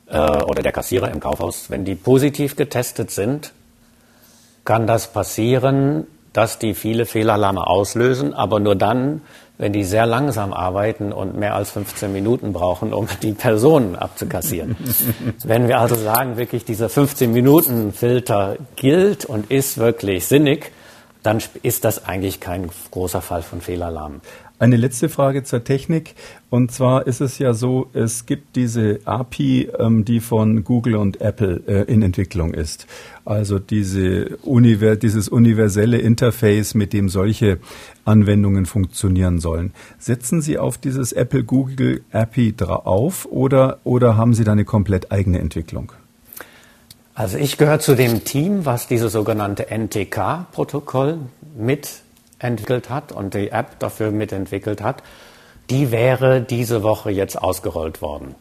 [0.07, 3.53] äh, oder der Kassierer im Kaufhaus, wenn die positiv getestet sind,
[4.65, 9.23] kann das passieren, dass die viele Fehlalarme auslösen, aber nur dann,
[9.57, 14.77] wenn die sehr langsam arbeiten und mehr als 15 Minuten brauchen, um die Personen abzukassieren.
[15.45, 20.71] wenn wir also sagen, wirklich dieser 15 Minuten Filter gilt und ist wirklich sinnig,
[21.23, 24.21] dann ist das eigentlich kein großer Fall von Fehlalarm.
[24.61, 26.17] Eine letzte Frage zur Technik.
[26.51, 31.21] Und zwar ist es ja so, es gibt diese API, ähm, die von Google und
[31.21, 32.89] Apple äh, in Entwicklung ist.
[33.25, 37.59] Also diese Univer dieses universelle Interface, mit dem solche
[38.05, 39.73] Anwendungen funktionieren sollen.
[39.99, 45.39] Setzen Sie auf dieses Apple-Google API drauf oder, oder haben Sie da eine komplett eigene
[45.39, 45.93] Entwicklung?
[47.19, 51.19] Also ich gehöre zu dem Team, was dieses sogenannte NTK-Protokoll
[51.57, 51.89] mit
[52.39, 55.03] entwickelt hat und die App dafür mitentwickelt hat,
[55.69, 58.37] die wäre diese Woche jetzt ausgerollt worden.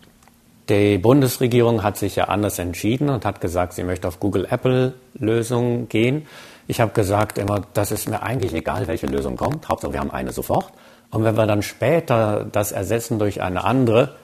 [0.70, 6.28] Die Bundesregierung hat sich ja anders entschieden und hat gesagt, sie möchte auf Google-Apple-Lösungen gehen.
[6.68, 9.70] Ich habe gesagt immer, das ist mir eigentlich egal, welche Lösung kommt.
[9.70, 10.72] Hauptsache, wir haben eine sofort.
[11.10, 14.18] Und wenn wir dann später das ersetzen durch eine andere,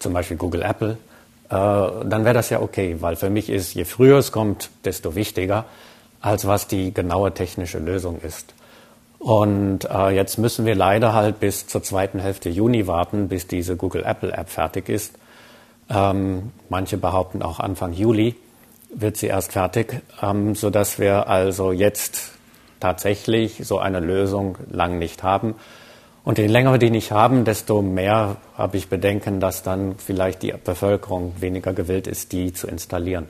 [0.00, 0.98] zum Beispiel Google Apple,
[1.54, 5.64] dann wäre das ja okay, weil für mich ist, je früher es kommt, desto wichtiger,
[6.20, 8.54] als was die genaue technische Lösung ist.
[9.18, 13.76] Und äh, jetzt müssen wir leider halt bis zur zweiten Hälfte Juni warten, bis diese
[13.76, 15.14] Google Apple App fertig ist.
[15.90, 18.36] Ähm, manche behaupten auch Anfang Juli
[18.94, 22.32] wird sie erst fertig, ähm, so dass wir also jetzt
[22.80, 25.54] tatsächlich so eine Lösung lang nicht haben.
[26.22, 30.42] Und je länger wir die nicht haben, desto mehr habe ich Bedenken, dass dann vielleicht
[30.42, 33.26] die Bevölkerung weniger gewillt ist, die zu installieren.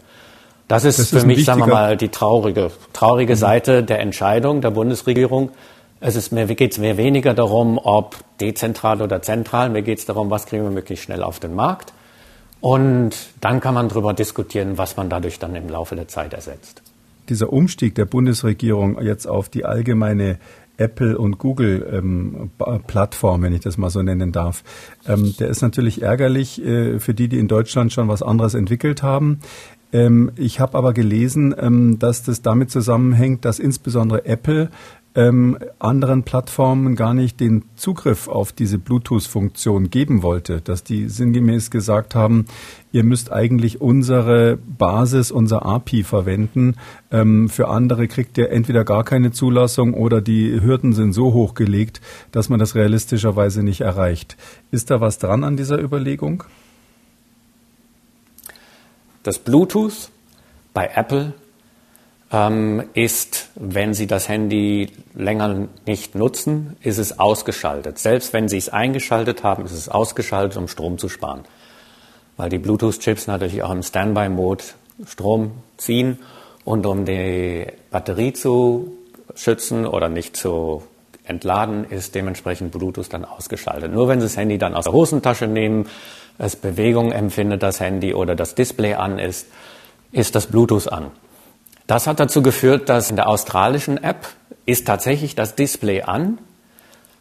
[0.67, 3.39] Das ist, das ist für mich, sagen wir mal, die traurige, traurige mhm.
[3.39, 5.51] Seite der Entscheidung der Bundesregierung.
[6.01, 9.69] Es ist mir, geht es mir weniger darum, ob dezentral oder zentral.
[9.69, 11.93] Mir geht es darum, was kriegen wir möglichst schnell auf den Markt.
[12.61, 16.83] Und dann kann man darüber diskutieren, was man dadurch dann im Laufe der Zeit ersetzt.
[17.29, 20.39] Dieser Umstieg der Bundesregierung jetzt auf die allgemeine
[20.81, 22.51] Apple und Google ähm,
[22.87, 24.65] Plattform, wenn ich das mal so nennen darf,
[25.07, 29.03] ähm, der ist natürlich ärgerlich äh, für die, die in Deutschland schon was anderes entwickelt
[29.03, 29.41] haben.
[29.93, 34.71] Ähm, ich habe aber gelesen, ähm, dass das damit zusammenhängt, dass insbesondere Apple
[35.15, 41.71] ähm, anderen Plattformen gar nicht den Zugriff auf diese Bluetooth-Funktion geben wollte, dass die sinngemäß
[41.71, 42.47] gesagt haben,
[42.93, 46.77] ihr müsst eigentlich unsere Basis, unser API verwenden.
[47.11, 52.01] Ähm, für andere kriegt ihr entweder gar keine Zulassung oder die Hürden sind so hochgelegt,
[52.31, 54.37] dass man das realistischerweise nicht erreicht.
[54.71, 56.45] Ist da was dran an dieser Überlegung?
[59.25, 60.11] Das Bluetooth
[60.73, 61.35] bei Apple
[62.33, 67.99] ähm, ist, wenn Sie das Handy länger nicht nutzen, ist es ausgeschaltet.
[67.99, 71.45] Selbst wenn Sie es eingeschaltet haben, ist es ausgeschaltet, um Strom zu sparen.
[72.37, 74.65] Weil die Bluetooth-Chips natürlich auch im Standby-Mode
[75.07, 76.19] Strom ziehen
[76.65, 78.93] und um die Batterie zu
[79.35, 80.83] schützen oder nicht zu
[81.25, 83.93] entladen, ist dementsprechend Bluetooth dann ausgeschaltet.
[83.93, 85.89] Nur wenn Sie das Handy dann aus der Hosentasche nehmen,
[86.39, 89.47] es Bewegung empfindet, das Handy oder das Display an ist,
[90.13, 91.11] ist das Bluetooth an.
[91.91, 94.29] Das hat dazu geführt, dass in der australischen App
[94.65, 96.39] ist tatsächlich das Display an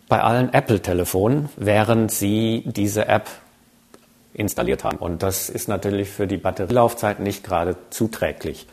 [0.08, 3.30] bei allen Apple-Telefonen, während sie diese App
[4.32, 4.98] installiert haben.
[4.98, 8.68] Und das ist natürlich für die Batterielaufzeit nicht gerade zuträglich.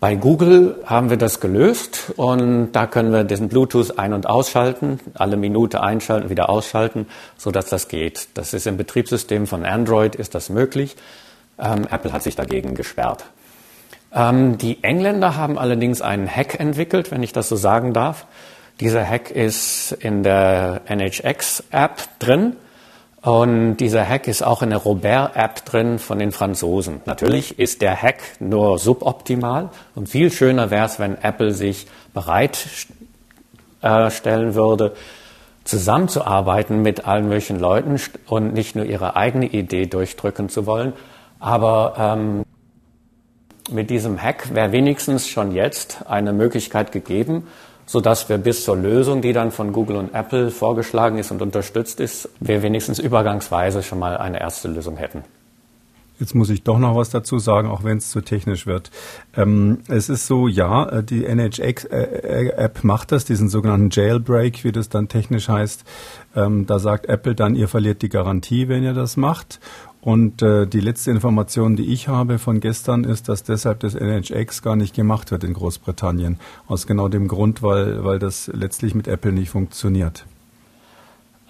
[0.00, 4.98] Bei Google haben wir das gelöst und da können wir diesen Bluetooth ein- und ausschalten,
[5.14, 8.26] alle Minute einschalten, wieder ausschalten, so dass das geht.
[8.34, 10.96] Das ist im Betriebssystem von Android ist das möglich.
[11.60, 13.24] Ähm, Apple hat sich dagegen gesperrt.
[14.14, 18.26] Ähm, die Engländer haben allerdings einen Hack entwickelt, wenn ich das so sagen darf.
[18.80, 22.56] Dieser Hack ist in der NHX-App drin.
[23.22, 27.02] Und dieser Hack ist auch in der Robert-App drin von den Franzosen.
[27.04, 34.54] Natürlich ist der Hack nur suboptimal und viel schöner wäre es, wenn Apple sich bereitstellen
[34.54, 34.94] würde,
[35.64, 40.94] zusammenzuarbeiten mit allen möglichen Leuten und nicht nur ihre eigene Idee durchdrücken zu wollen.
[41.40, 42.44] Aber ähm,
[43.70, 47.46] mit diesem Hack wäre wenigstens schon jetzt eine Möglichkeit gegeben,
[47.86, 52.00] sodass wir bis zur Lösung, die dann von Google und Apple vorgeschlagen ist und unterstützt
[52.00, 55.24] ist, wir wenigstens übergangsweise schon mal eine erste Lösung hätten.
[56.20, 58.90] Jetzt muss ich doch noch was dazu sagen, auch wenn es zu technisch wird.
[59.34, 64.70] Ähm, es ist so, ja, äh, die NHX-App äh, macht das, diesen sogenannten Jailbreak, wie
[64.70, 65.84] das dann technisch heißt.
[66.36, 69.60] Ähm, da sagt Apple dann, ihr verliert die Garantie, wenn ihr das macht.
[70.02, 74.62] Und äh, die letzte Information, die ich habe von gestern, ist, dass deshalb das NHX
[74.62, 76.38] gar nicht gemacht wird in Großbritannien.
[76.66, 80.26] Aus genau dem Grund, weil, weil das letztlich mit Apple nicht funktioniert.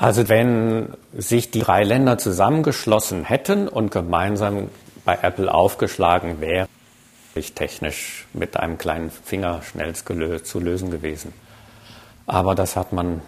[0.00, 4.68] Also wenn sich die drei Länder zusammengeschlossen hätten und gemeinsam
[5.04, 6.66] bei Apple aufgeschlagen wäre,
[7.34, 11.34] ich technisch mit einem kleinen Finger schnell zu lösen gewesen.
[12.26, 13.20] Aber das hat man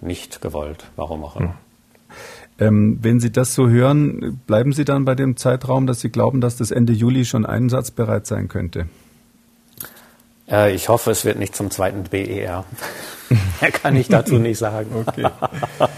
[0.00, 1.50] nicht gewollt, warum auch immer.
[1.50, 2.16] Hm.
[2.58, 6.40] Ähm, wenn Sie das so hören, bleiben Sie dann bei dem Zeitraum, dass Sie glauben,
[6.40, 8.88] dass das Ende Juli schon einsatzbereit sein könnte?
[10.50, 12.64] Äh, ich hoffe, es wird nicht zum zweiten BER.
[13.60, 15.04] Mehr kann ich dazu nicht sagen.
[15.06, 15.28] Okay.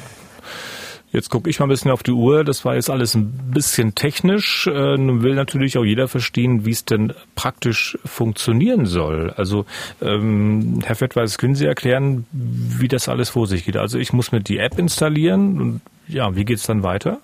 [1.13, 2.43] Jetzt gucke ich mal ein bisschen auf die Uhr.
[2.43, 4.67] Das war jetzt alles ein bisschen technisch.
[4.67, 9.31] Äh, nun will natürlich auch jeder verstehen, wie es denn praktisch funktionieren soll.
[9.37, 9.67] Also,
[10.01, 13.77] ähm, Herr Fettweis, können Sie erklären, wie das alles vor sich geht?
[13.77, 17.19] Also ich muss mir die App installieren und ja, wie geht's dann weiter?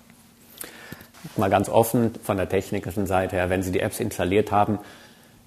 [1.35, 4.77] Mal ganz offen von der technischen Seite her, wenn Sie die Apps installiert haben,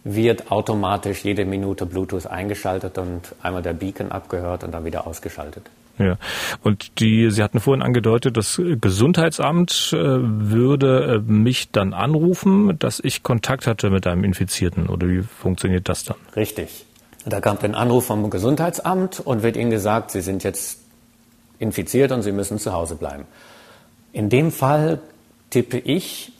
[0.04, 5.70] wird automatisch jede Minute Bluetooth eingeschaltet und einmal der Beacon abgehört und dann wieder ausgeschaltet.
[5.98, 6.16] Ja.
[6.62, 12.98] Und die, Sie hatten vorhin angedeutet, das Gesundheitsamt äh, würde äh, mich dann anrufen, dass
[12.98, 14.88] ich Kontakt hatte mit einem Infizierten.
[14.88, 16.16] Oder wie funktioniert das dann?
[16.34, 16.86] Richtig.
[17.24, 20.80] Da kommt ein Anruf vom Gesundheitsamt und wird Ihnen gesagt, Sie sind jetzt
[21.58, 23.24] infiziert und Sie müssen zu Hause bleiben.
[24.12, 25.00] In dem Fall
[25.50, 26.32] tippe ich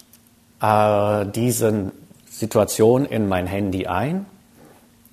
[0.60, 1.92] äh, diese
[2.32, 4.24] Situation in mein Handy ein.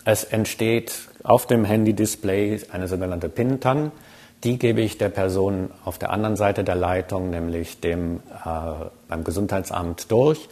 [0.06, 3.92] Es entsteht auf dem Handy-Display eine sogenannte PIN-TAN.
[4.46, 9.26] Die gebe ich der Person auf der anderen Seite der Leitung, nämlich dem äh, beim
[9.26, 10.48] Gesundheitsamt durch.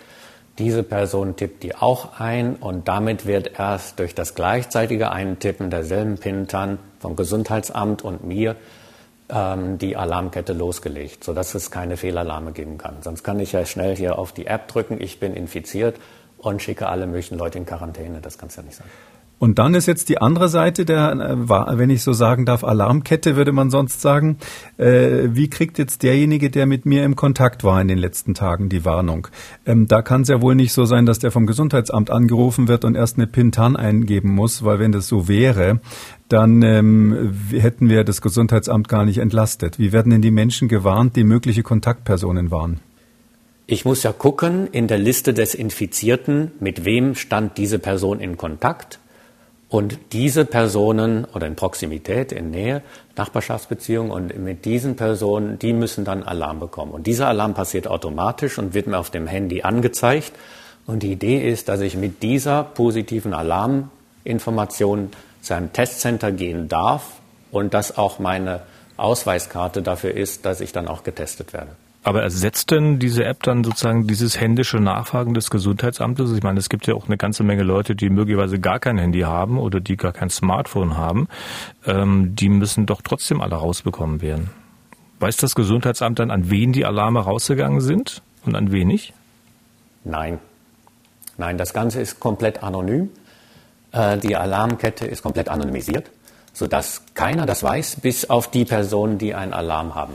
[0.60, 6.18] Diese Person tippt die auch ein und damit wird erst durch das gleichzeitige Eintippen derselben
[6.18, 8.58] PIN-TAN vom Gesundheitsamt und mir
[9.30, 12.98] ähm, die Alarmkette losgelegt, sodass es keine Fehlalarme geben kann.
[13.02, 15.96] Sonst kann ich ja schnell hier auf die App drücken, ich bin infiziert
[16.38, 18.22] und schicke alle möglichen Leute in Quarantäne.
[18.22, 18.88] Das kann es ja nicht sein.
[19.40, 23.36] Und dann ist jetzt die andere Seite der, äh, wenn ich so sagen darf, Alarmkette,
[23.36, 24.38] würde man sonst sagen.
[24.78, 28.70] Äh, wie kriegt jetzt derjenige, der mit mir im Kontakt war in den letzten Tagen,
[28.70, 29.28] die Warnung?
[29.66, 32.84] Ähm, da kann es ja wohl nicht so sein, dass der vom Gesundheitsamt angerufen wird
[32.84, 35.82] und erst eine Pintan eingeben muss, weil wenn das so wäre,
[36.30, 39.78] dann ähm, hätten wir das Gesundheitsamt gar nicht entlastet.
[39.78, 42.80] Wie werden denn die Menschen gewarnt, die mögliche Kontaktpersonen waren?
[43.70, 48.38] Ich muss ja gucken in der Liste des Infizierten, mit wem stand diese Person in
[48.38, 49.00] Kontakt
[49.68, 52.82] und diese Personen oder in Proximität, in Nähe,
[53.18, 56.94] Nachbarschaftsbeziehungen und mit diesen Personen, die müssen dann Alarm bekommen.
[56.94, 60.32] Und dieser Alarm passiert automatisch und wird mir auf dem Handy angezeigt.
[60.86, 65.10] Und die Idee ist, dass ich mit dieser positiven Alarminformation
[65.42, 67.20] zu einem Testcenter gehen darf
[67.52, 68.62] und dass auch meine
[68.96, 71.72] Ausweiskarte dafür ist, dass ich dann auch getestet werde.
[72.08, 76.32] Aber ersetzt denn diese App dann sozusagen dieses händische Nachfragen des Gesundheitsamtes?
[76.32, 79.24] Ich meine, es gibt ja auch eine ganze Menge Leute, die möglicherweise gar kein Handy
[79.24, 81.28] haben oder die gar kein Smartphone haben.
[81.86, 84.52] Ähm, die müssen doch trotzdem alle rausbekommen werden.
[85.20, 89.14] Weiß das Gesundheitsamt dann, an wen die Alarme rausgegangen sind und an wen nicht?
[90.06, 90.40] Nein.
[91.38, 93.10] Nein, das Ganze ist komplett anonym.
[93.92, 96.10] Äh, die Alarmkette ist komplett anonymisiert,
[96.54, 100.14] sodass keiner das weiß, bis auf die Personen, die einen Alarm haben.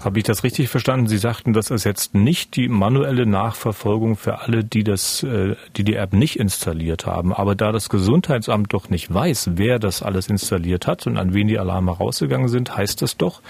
[0.00, 1.08] Habe ich das richtig verstanden?
[1.08, 5.82] Sie sagten, das ist jetzt nicht die manuelle Nachverfolgung für alle, die das, äh, die
[5.82, 7.32] die App nicht installiert haben.
[7.32, 11.48] Aber da das Gesundheitsamt doch nicht weiß, wer das alles installiert hat und an wen
[11.48, 13.42] die Alarme rausgegangen sind, heißt das doch,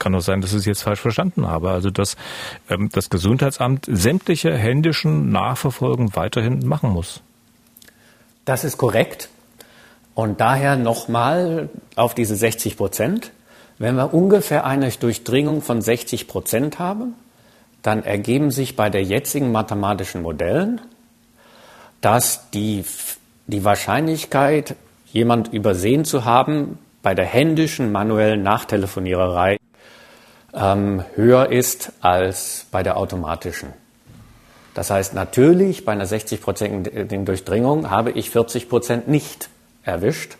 [0.00, 1.70] kann doch sein, dass ich es jetzt falsch verstanden habe.
[1.70, 2.16] Also dass
[2.68, 7.22] ähm, das Gesundheitsamt sämtliche händischen Nachverfolgen weiterhin machen muss.
[8.44, 9.28] Das ist korrekt.
[10.14, 13.30] Und daher nochmal auf diese 60 Prozent.
[13.78, 17.14] Wenn wir ungefähr eine Durchdringung von 60 Prozent haben,
[17.82, 20.80] dann ergeben sich bei der jetzigen mathematischen Modellen,
[22.00, 22.84] dass die,
[23.46, 24.76] die Wahrscheinlichkeit,
[25.12, 29.58] jemand übersehen zu haben, bei der händischen manuellen Nachtelefoniererei
[30.54, 33.72] ähm, höher ist als bei der automatischen.
[34.72, 39.48] Das heißt, natürlich bei einer 60-prozentigen Durchdringung habe ich 40 Prozent nicht
[39.84, 40.36] erwischt.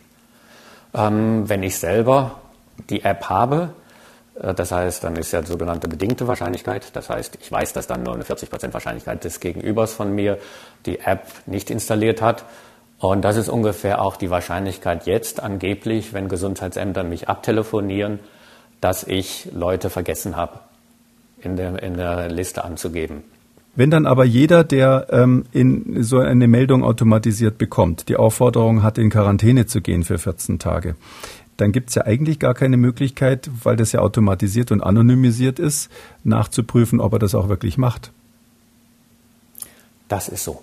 [0.93, 2.41] Ähm, wenn ich selber
[2.91, 3.71] die App habe,
[4.41, 6.95] äh, das heißt, dann ist ja die sogenannte bedingte Wahrscheinlichkeit.
[6.95, 10.39] Das heißt, ich weiß, dass dann nur eine 40% Wahrscheinlichkeit des Gegenübers von mir
[10.87, 12.45] die App nicht installiert hat.
[12.99, 18.19] Und das ist ungefähr auch die Wahrscheinlichkeit jetzt angeblich, wenn Gesundheitsämter mich abtelefonieren,
[18.81, 20.61] dass ich Leute vergessen habe,
[21.41, 23.25] in der, in der Liste anzugeben.
[23.77, 28.99] Wenn dann aber jeder, der ähm, in so eine Meldung automatisiert bekommt, die Aufforderung hat,
[28.99, 30.95] in Quarantäne zu gehen für 14 Tage,
[31.57, 35.91] dann gibt es ja eigentlich gar keine Möglichkeit, weil das ja automatisiert und anonymisiert ist,
[36.25, 38.11] nachzuprüfen, ob er das auch wirklich macht.
[40.09, 40.63] Das ist so.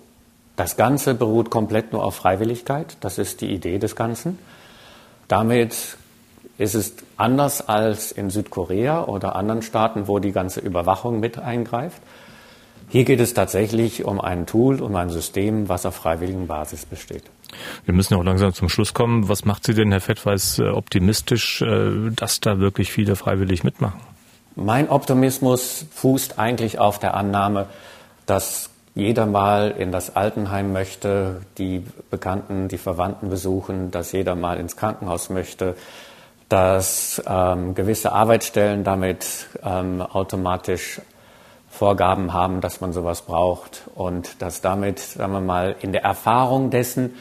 [0.56, 2.96] Das Ganze beruht komplett nur auf Freiwilligkeit.
[3.00, 4.38] Das ist die Idee des Ganzen.
[5.28, 5.96] Damit
[6.58, 12.00] ist es anders als in Südkorea oder anderen Staaten, wo die ganze Überwachung mit eingreift.
[12.92, 17.22] Hier geht es tatsächlich um ein Tool, um ein System, was auf freiwilligen Basis besteht.
[17.86, 19.30] Wir müssen ja auch langsam zum Schluss kommen.
[19.30, 23.98] Was macht Sie denn, Herr Fettweis, äh, optimistisch, äh, dass da wirklich viele freiwillig mitmachen?
[24.56, 27.64] Mein Optimismus fußt eigentlich auf der Annahme,
[28.26, 34.58] dass jeder mal in das Altenheim möchte, die Bekannten, die Verwandten besuchen, dass jeder mal
[34.58, 35.76] ins Krankenhaus möchte,
[36.50, 41.00] dass ähm, gewisse Arbeitsstellen damit ähm, automatisch
[41.72, 46.68] Vorgaben haben, dass man sowas braucht und dass damit, sagen wir mal, in der Erfahrung
[46.68, 47.14] dessen,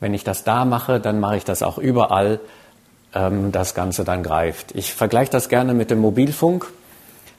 [0.00, 2.40] wenn ich das da mache, dann mache ich das auch überall,
[3.14, 4.72] ähm, das Ganze dann greift.
[4.74, 6.66] Ich vergleiche das gerne mit dem Mobilfunk.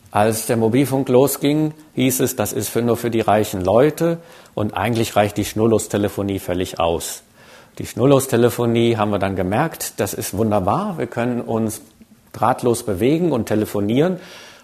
[0.10, 4.20] Als der Mobilfunk losging, hieß es, das ist für, nur für die reichen Leute
[4.56, 7.24] und eigentlich reicht die Schnurlustelefonie völlig aus.
[7.78, 11.82] Die Schnurlustelefonie haben wir dann gemerkt, das ist wunderbar, wir können uns
[12.32, 14.20] drahtlos bewegen und telefonieren,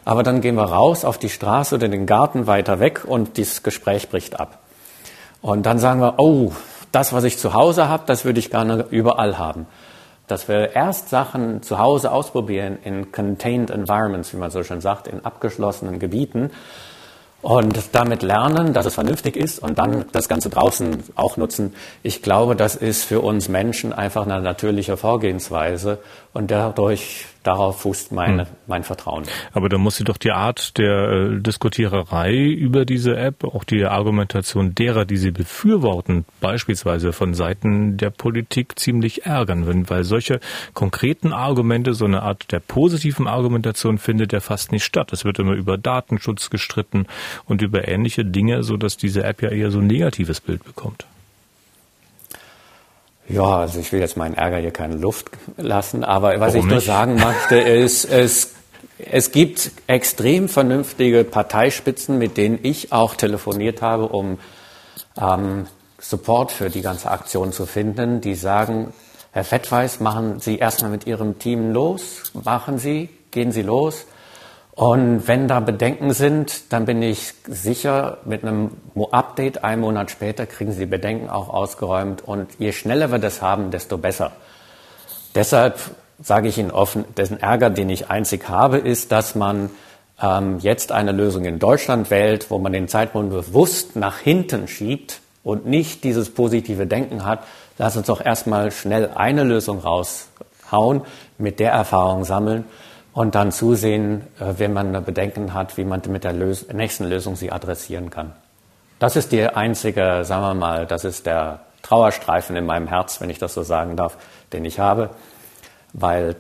[0.10, 3.62] aber dann gehen wir raus auf die Straße oder den Garten weiter weg und das
[3.62, 4.58] Gespräch bricht ab.
[5.40, 6.52] Und dann sagen wir, oh,
[6.92, 9.68] das, was ich zu Hause habe, das würde ich gerne überall haben
[10.26, 15.08] dass wir erst Sachen zu Hause ausprobieren in contained environments, wie man so schön sagt,
[15.08, 16.52] in abgeschlossenen Gebieten
[17.42, 21.74] und damit lernen, dass es vernünftig ist und dann das Ganze draußen auch nutzen.
[22.04, 26.00] Ich glaube, das ist für uns Menschen einfach eine natürliche Vorgehensweise
[26.34, 28.48] und dadurch darauf fußt meine, hm.
[28.68, 29.24] mein Vertrauen.
[29.54, 33.86] Aber da muss sie doch die Art der äh, Diskutiererei über diese App, auch die
[33.86, 40.40] Argumentation derer, die sie befürworten, beispielsweise von Seiten der Politik ziemlich ärgern, wenn, weil solche
[40.76, 45.12] konkreten Argumente, so eine Art der positiven Argumentation findet ja fast nicht statt.
[45.12, 47.08] Es wird immer über Datenschutz gestritten
[47.46, 51.08] und über ähnliche Dinge, so dass diese App ja eher so ein negatives Bild bekommt.
[53.30, 56.72] Ja, also ich will jetzt meinen Ärger hier keine Luft lassen, aber was Warum ich
[56.72, 58.54] nur sagen möchte, ist, es,
[58.98, 64.40] es gibt extrem vernünftige Parteispitzen, mit denen ich auch telefoniert habe, um
[65.22, 65.68] ähm,
[66.00, 68.94] Support für die ganze Aktion zu finden, die sagen,
[69.32, 74.06] Herr Fettweiß, machen Sie erstmal mit Ihrem Team los, machen Sie, gehen Sie los.
[74.80, 78.78] Und wenn da Bedenken sind, dann bin ich sicher, mit einem
[79.12, 82.26] Update einen Monat später kriegen Sie die Bedenken auch ausgeräumt.
[82.26, 84.32] Und je schneller wir das haben, desto besser.
[85.36, 85.78] Deshalb
[86.22, 89.70] sage ich Ihnen offen, dessen Ärger, den ich einzig habe, ist, dass man
[90.22, 95.20] ähm, jetzt eine Lösung in Deutschland wählt, wo man den Zeitpunkt bewusst nach hinten schiebt
[95.44, 97.44] und nicht dieses positive Denken hat.
[97.78, 101.02] Lass uns doch erstmal schnell eine Lösung raushauen,
[101.38, 102.64] mit der Erfahrung sammeln
[103.14, 107.36] und dann zusehen, äh, wenn man Bedenken hat, wie man mit der Lös nächsten Lösung
[107.36, 108.34] sie adressieren kann.
[109.00, 113.30] Das ist die einzige, sagen wir mal, das ist der Trauerstreifen in meinem Herz, wenn
[113.30, 114.18] ich das so sagen darf,
[114.52, 115.12] den ich habe,
[115.94, 116.36] weil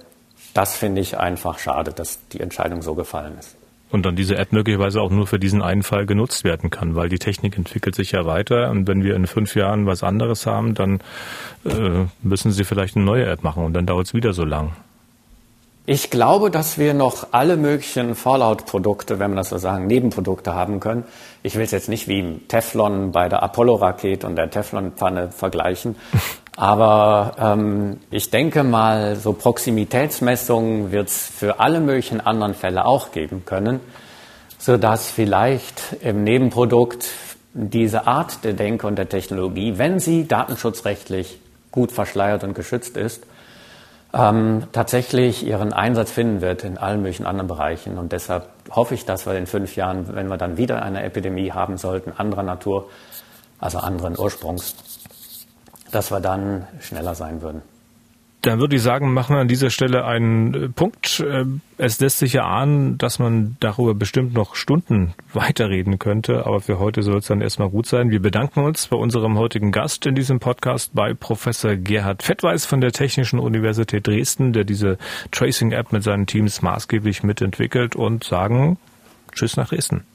[0.53, 3.55] das finde ich einfach schade, dass die Entscheidung so gefallen ist.
[3.91, 7.09] Und dann diese App möglicherweise auch nur für diesen einen Fall genutzt werden kann, weil
[7.09, 10.76] die Technik entwickelt sich ja weiter und wenn wir in fünf Jahren was anderes haben,
[10.76, 10.99] dann
[11.65, 14.76] äh, müssen sie vielleicht eine neue App machen und dann dauert es wieder so lang.
[15.91, 20.79] Ich glaube, dass wir noch alle möglichen Fallout-Produkte, wenn man das so sagen, Nebenprodukte haben
[20.79, 21.03] können.
[21.41, 25.95] Ich will es jetzt nicht wie Teflon bei der Apollo-Rakete und der Teflon-Pfanne vergleichen.
[26.55, 33.11] Aber ähm, ich denke mal, so Proximitätsmessungen wird es für alle möglichen anderen Fälle auch
[33.11, 33.79] geben können,
[34.59, 37.07] sodass vielleicht im Nebenprodukt
[37.55, 41.39] diese Art der Denke und der Technologie, wenn sie datenschutzrechtlich
[41.71, 43.23] gut verschleiert und geschützt ist,
[44.14, 47.97] ähm, tatsächlich ihren Einsatz finden wird in allen möglichen anderen Bereichen.
[47.97, 51.51] Und deshalb hoffe ich, dass wir in fünf Jahren, wenn wir dann wieder eine Epidemie
[51.51, 52.89] haben sollten, anderer Natur,
[53.60, 54.76] also anderen Ursprungs,
[55.91, 57.62] dass wir dann schneller sein würden.
[58.41, 61.19] Dann würde ich sagen, machen wir an dieser Stelle einen äh, Punkt.
[61.19, 61.43] Äh,
[61.77, 66.79] es lässt sich ja ahnen, dass man darüber bestimmt noch Stunden weiterreden könnte, aber für
[66.79, 68.11] heute soll es dann erstmal gut sein.
[68.11, 72.79] Wir bedanken uns bei unserem heutigen Gast in diesem Podcast, bei Professor Gerhard Fettweis von
[72.79, 74.97] der Technischen Universität Dresden, der diese
[75.31, 78.77] Tracing-App mit seinen Teams maßgeblich mitentwickelt und sagen
[79.33, 80.05] Tschüss nach Dresden.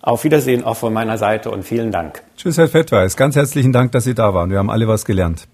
[0.00, 2.22] Auf Wiedersehen auch von meiner Seite und vielen Dank.
[2.36, 3.16] Tschüss, Herr Fettweis.
[3.16, 4.50] Ganz herzlichen Dank, dass Sie da waren.
[4.50, 5.46] Wir haben alle was gelernt.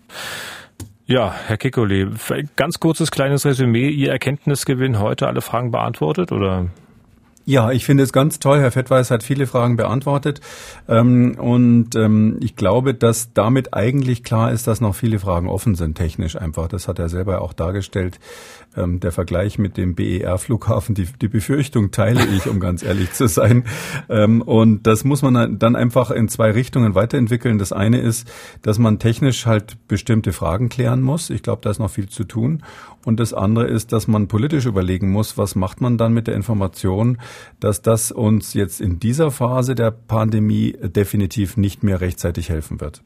[1.11, 2.11] Ja, Herr Kikole,
[2.57, 3.89] ganz kurzes kleines Resümee.
[3.89, 6.67] Ihr Erkenntnisgewinn heute alle Fragen beantwortet oder?
[7.47, 8.61] Ja, ich finde es ganz toll.
[8.61, 10.43] Herr Fettweis hat viele Fragen beantwortet.
[10.87, 15.77] Ähm, und ähm, ich glaube, dass damit eigentlich klar ist, dass noch viele Fragen offen
[15.77, 16.69] sind, technisch einfach.
[16.69, 18.21] Das hat er selber auch dargestellt.
[18.77, 23.27] Ähm, der Vergleich mit dem BER-Flughafen, die, die Befürchtung teile ich, um ganz ehrlich zu
[23.27, 23.65] sein.
[24.09, 27.59] Ähm, und das muss man dann einfach in zwei Richtungen weiterentwickeln.
[27.59, 28.31] Das eine ist,
[28.63, 31.31] dass man technisch halt bestimmte Fragen klären muss.
[31.31, 32.63] Ich glaube, da ist noch viel zu tun.
[33.05, 36.35] Und das andere ist, dass man politisch überlegen muss, was macht man dann mit der
[36.35, 37.19] Information,
[37.61, 43.03] dass das uns jetzt in dieser Phase der Pandemie definitiv nicht mehr rechtzeitig helfen wird.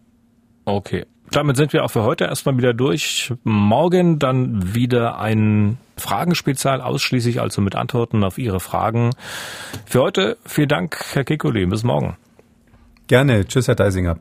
[0.64, 1.04] Okay.
[1.30, 3.32] Damit sind wir auch für heute erstmal wieder durch.
[3.42, 9.10] Morgen dann wieder ein Fragenspezial, ausschließlich also mit Antworten auf Ihre Fragen.
[9.86, 11.64] Für heute vielen Dank, Herr Kikuli.
[11.66, 12.16] Bis morgen.
[13.06, 13.46] Gerne.
[13.46, 14.18] Tschüss, Herr Deisinger.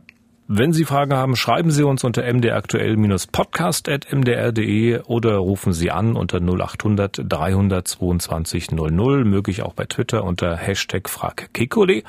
[0.53, 7.21] Wenn Sie Fragen haben, schreiben Sie uns unter mdraktuell-podcast.mdr.de oder rufen Sie an unter 0800
[7.23, 12.03] 322 00, möglich auch bei Twitter unter Hashtag FragKekole.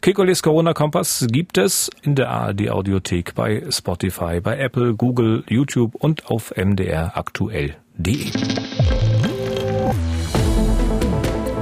[0.00, 6.30] Kekules Corona-Kompass gibt es in der ARD Audiothek bei Spotify, bei Apple, Google, YouTube und
[6.30, 8.30] auf mdraktuell.de.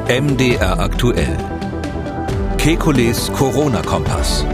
[0.09, 1.37] MDR aktuell.
[2.59, 4.47] Kekules Corona-Kompass.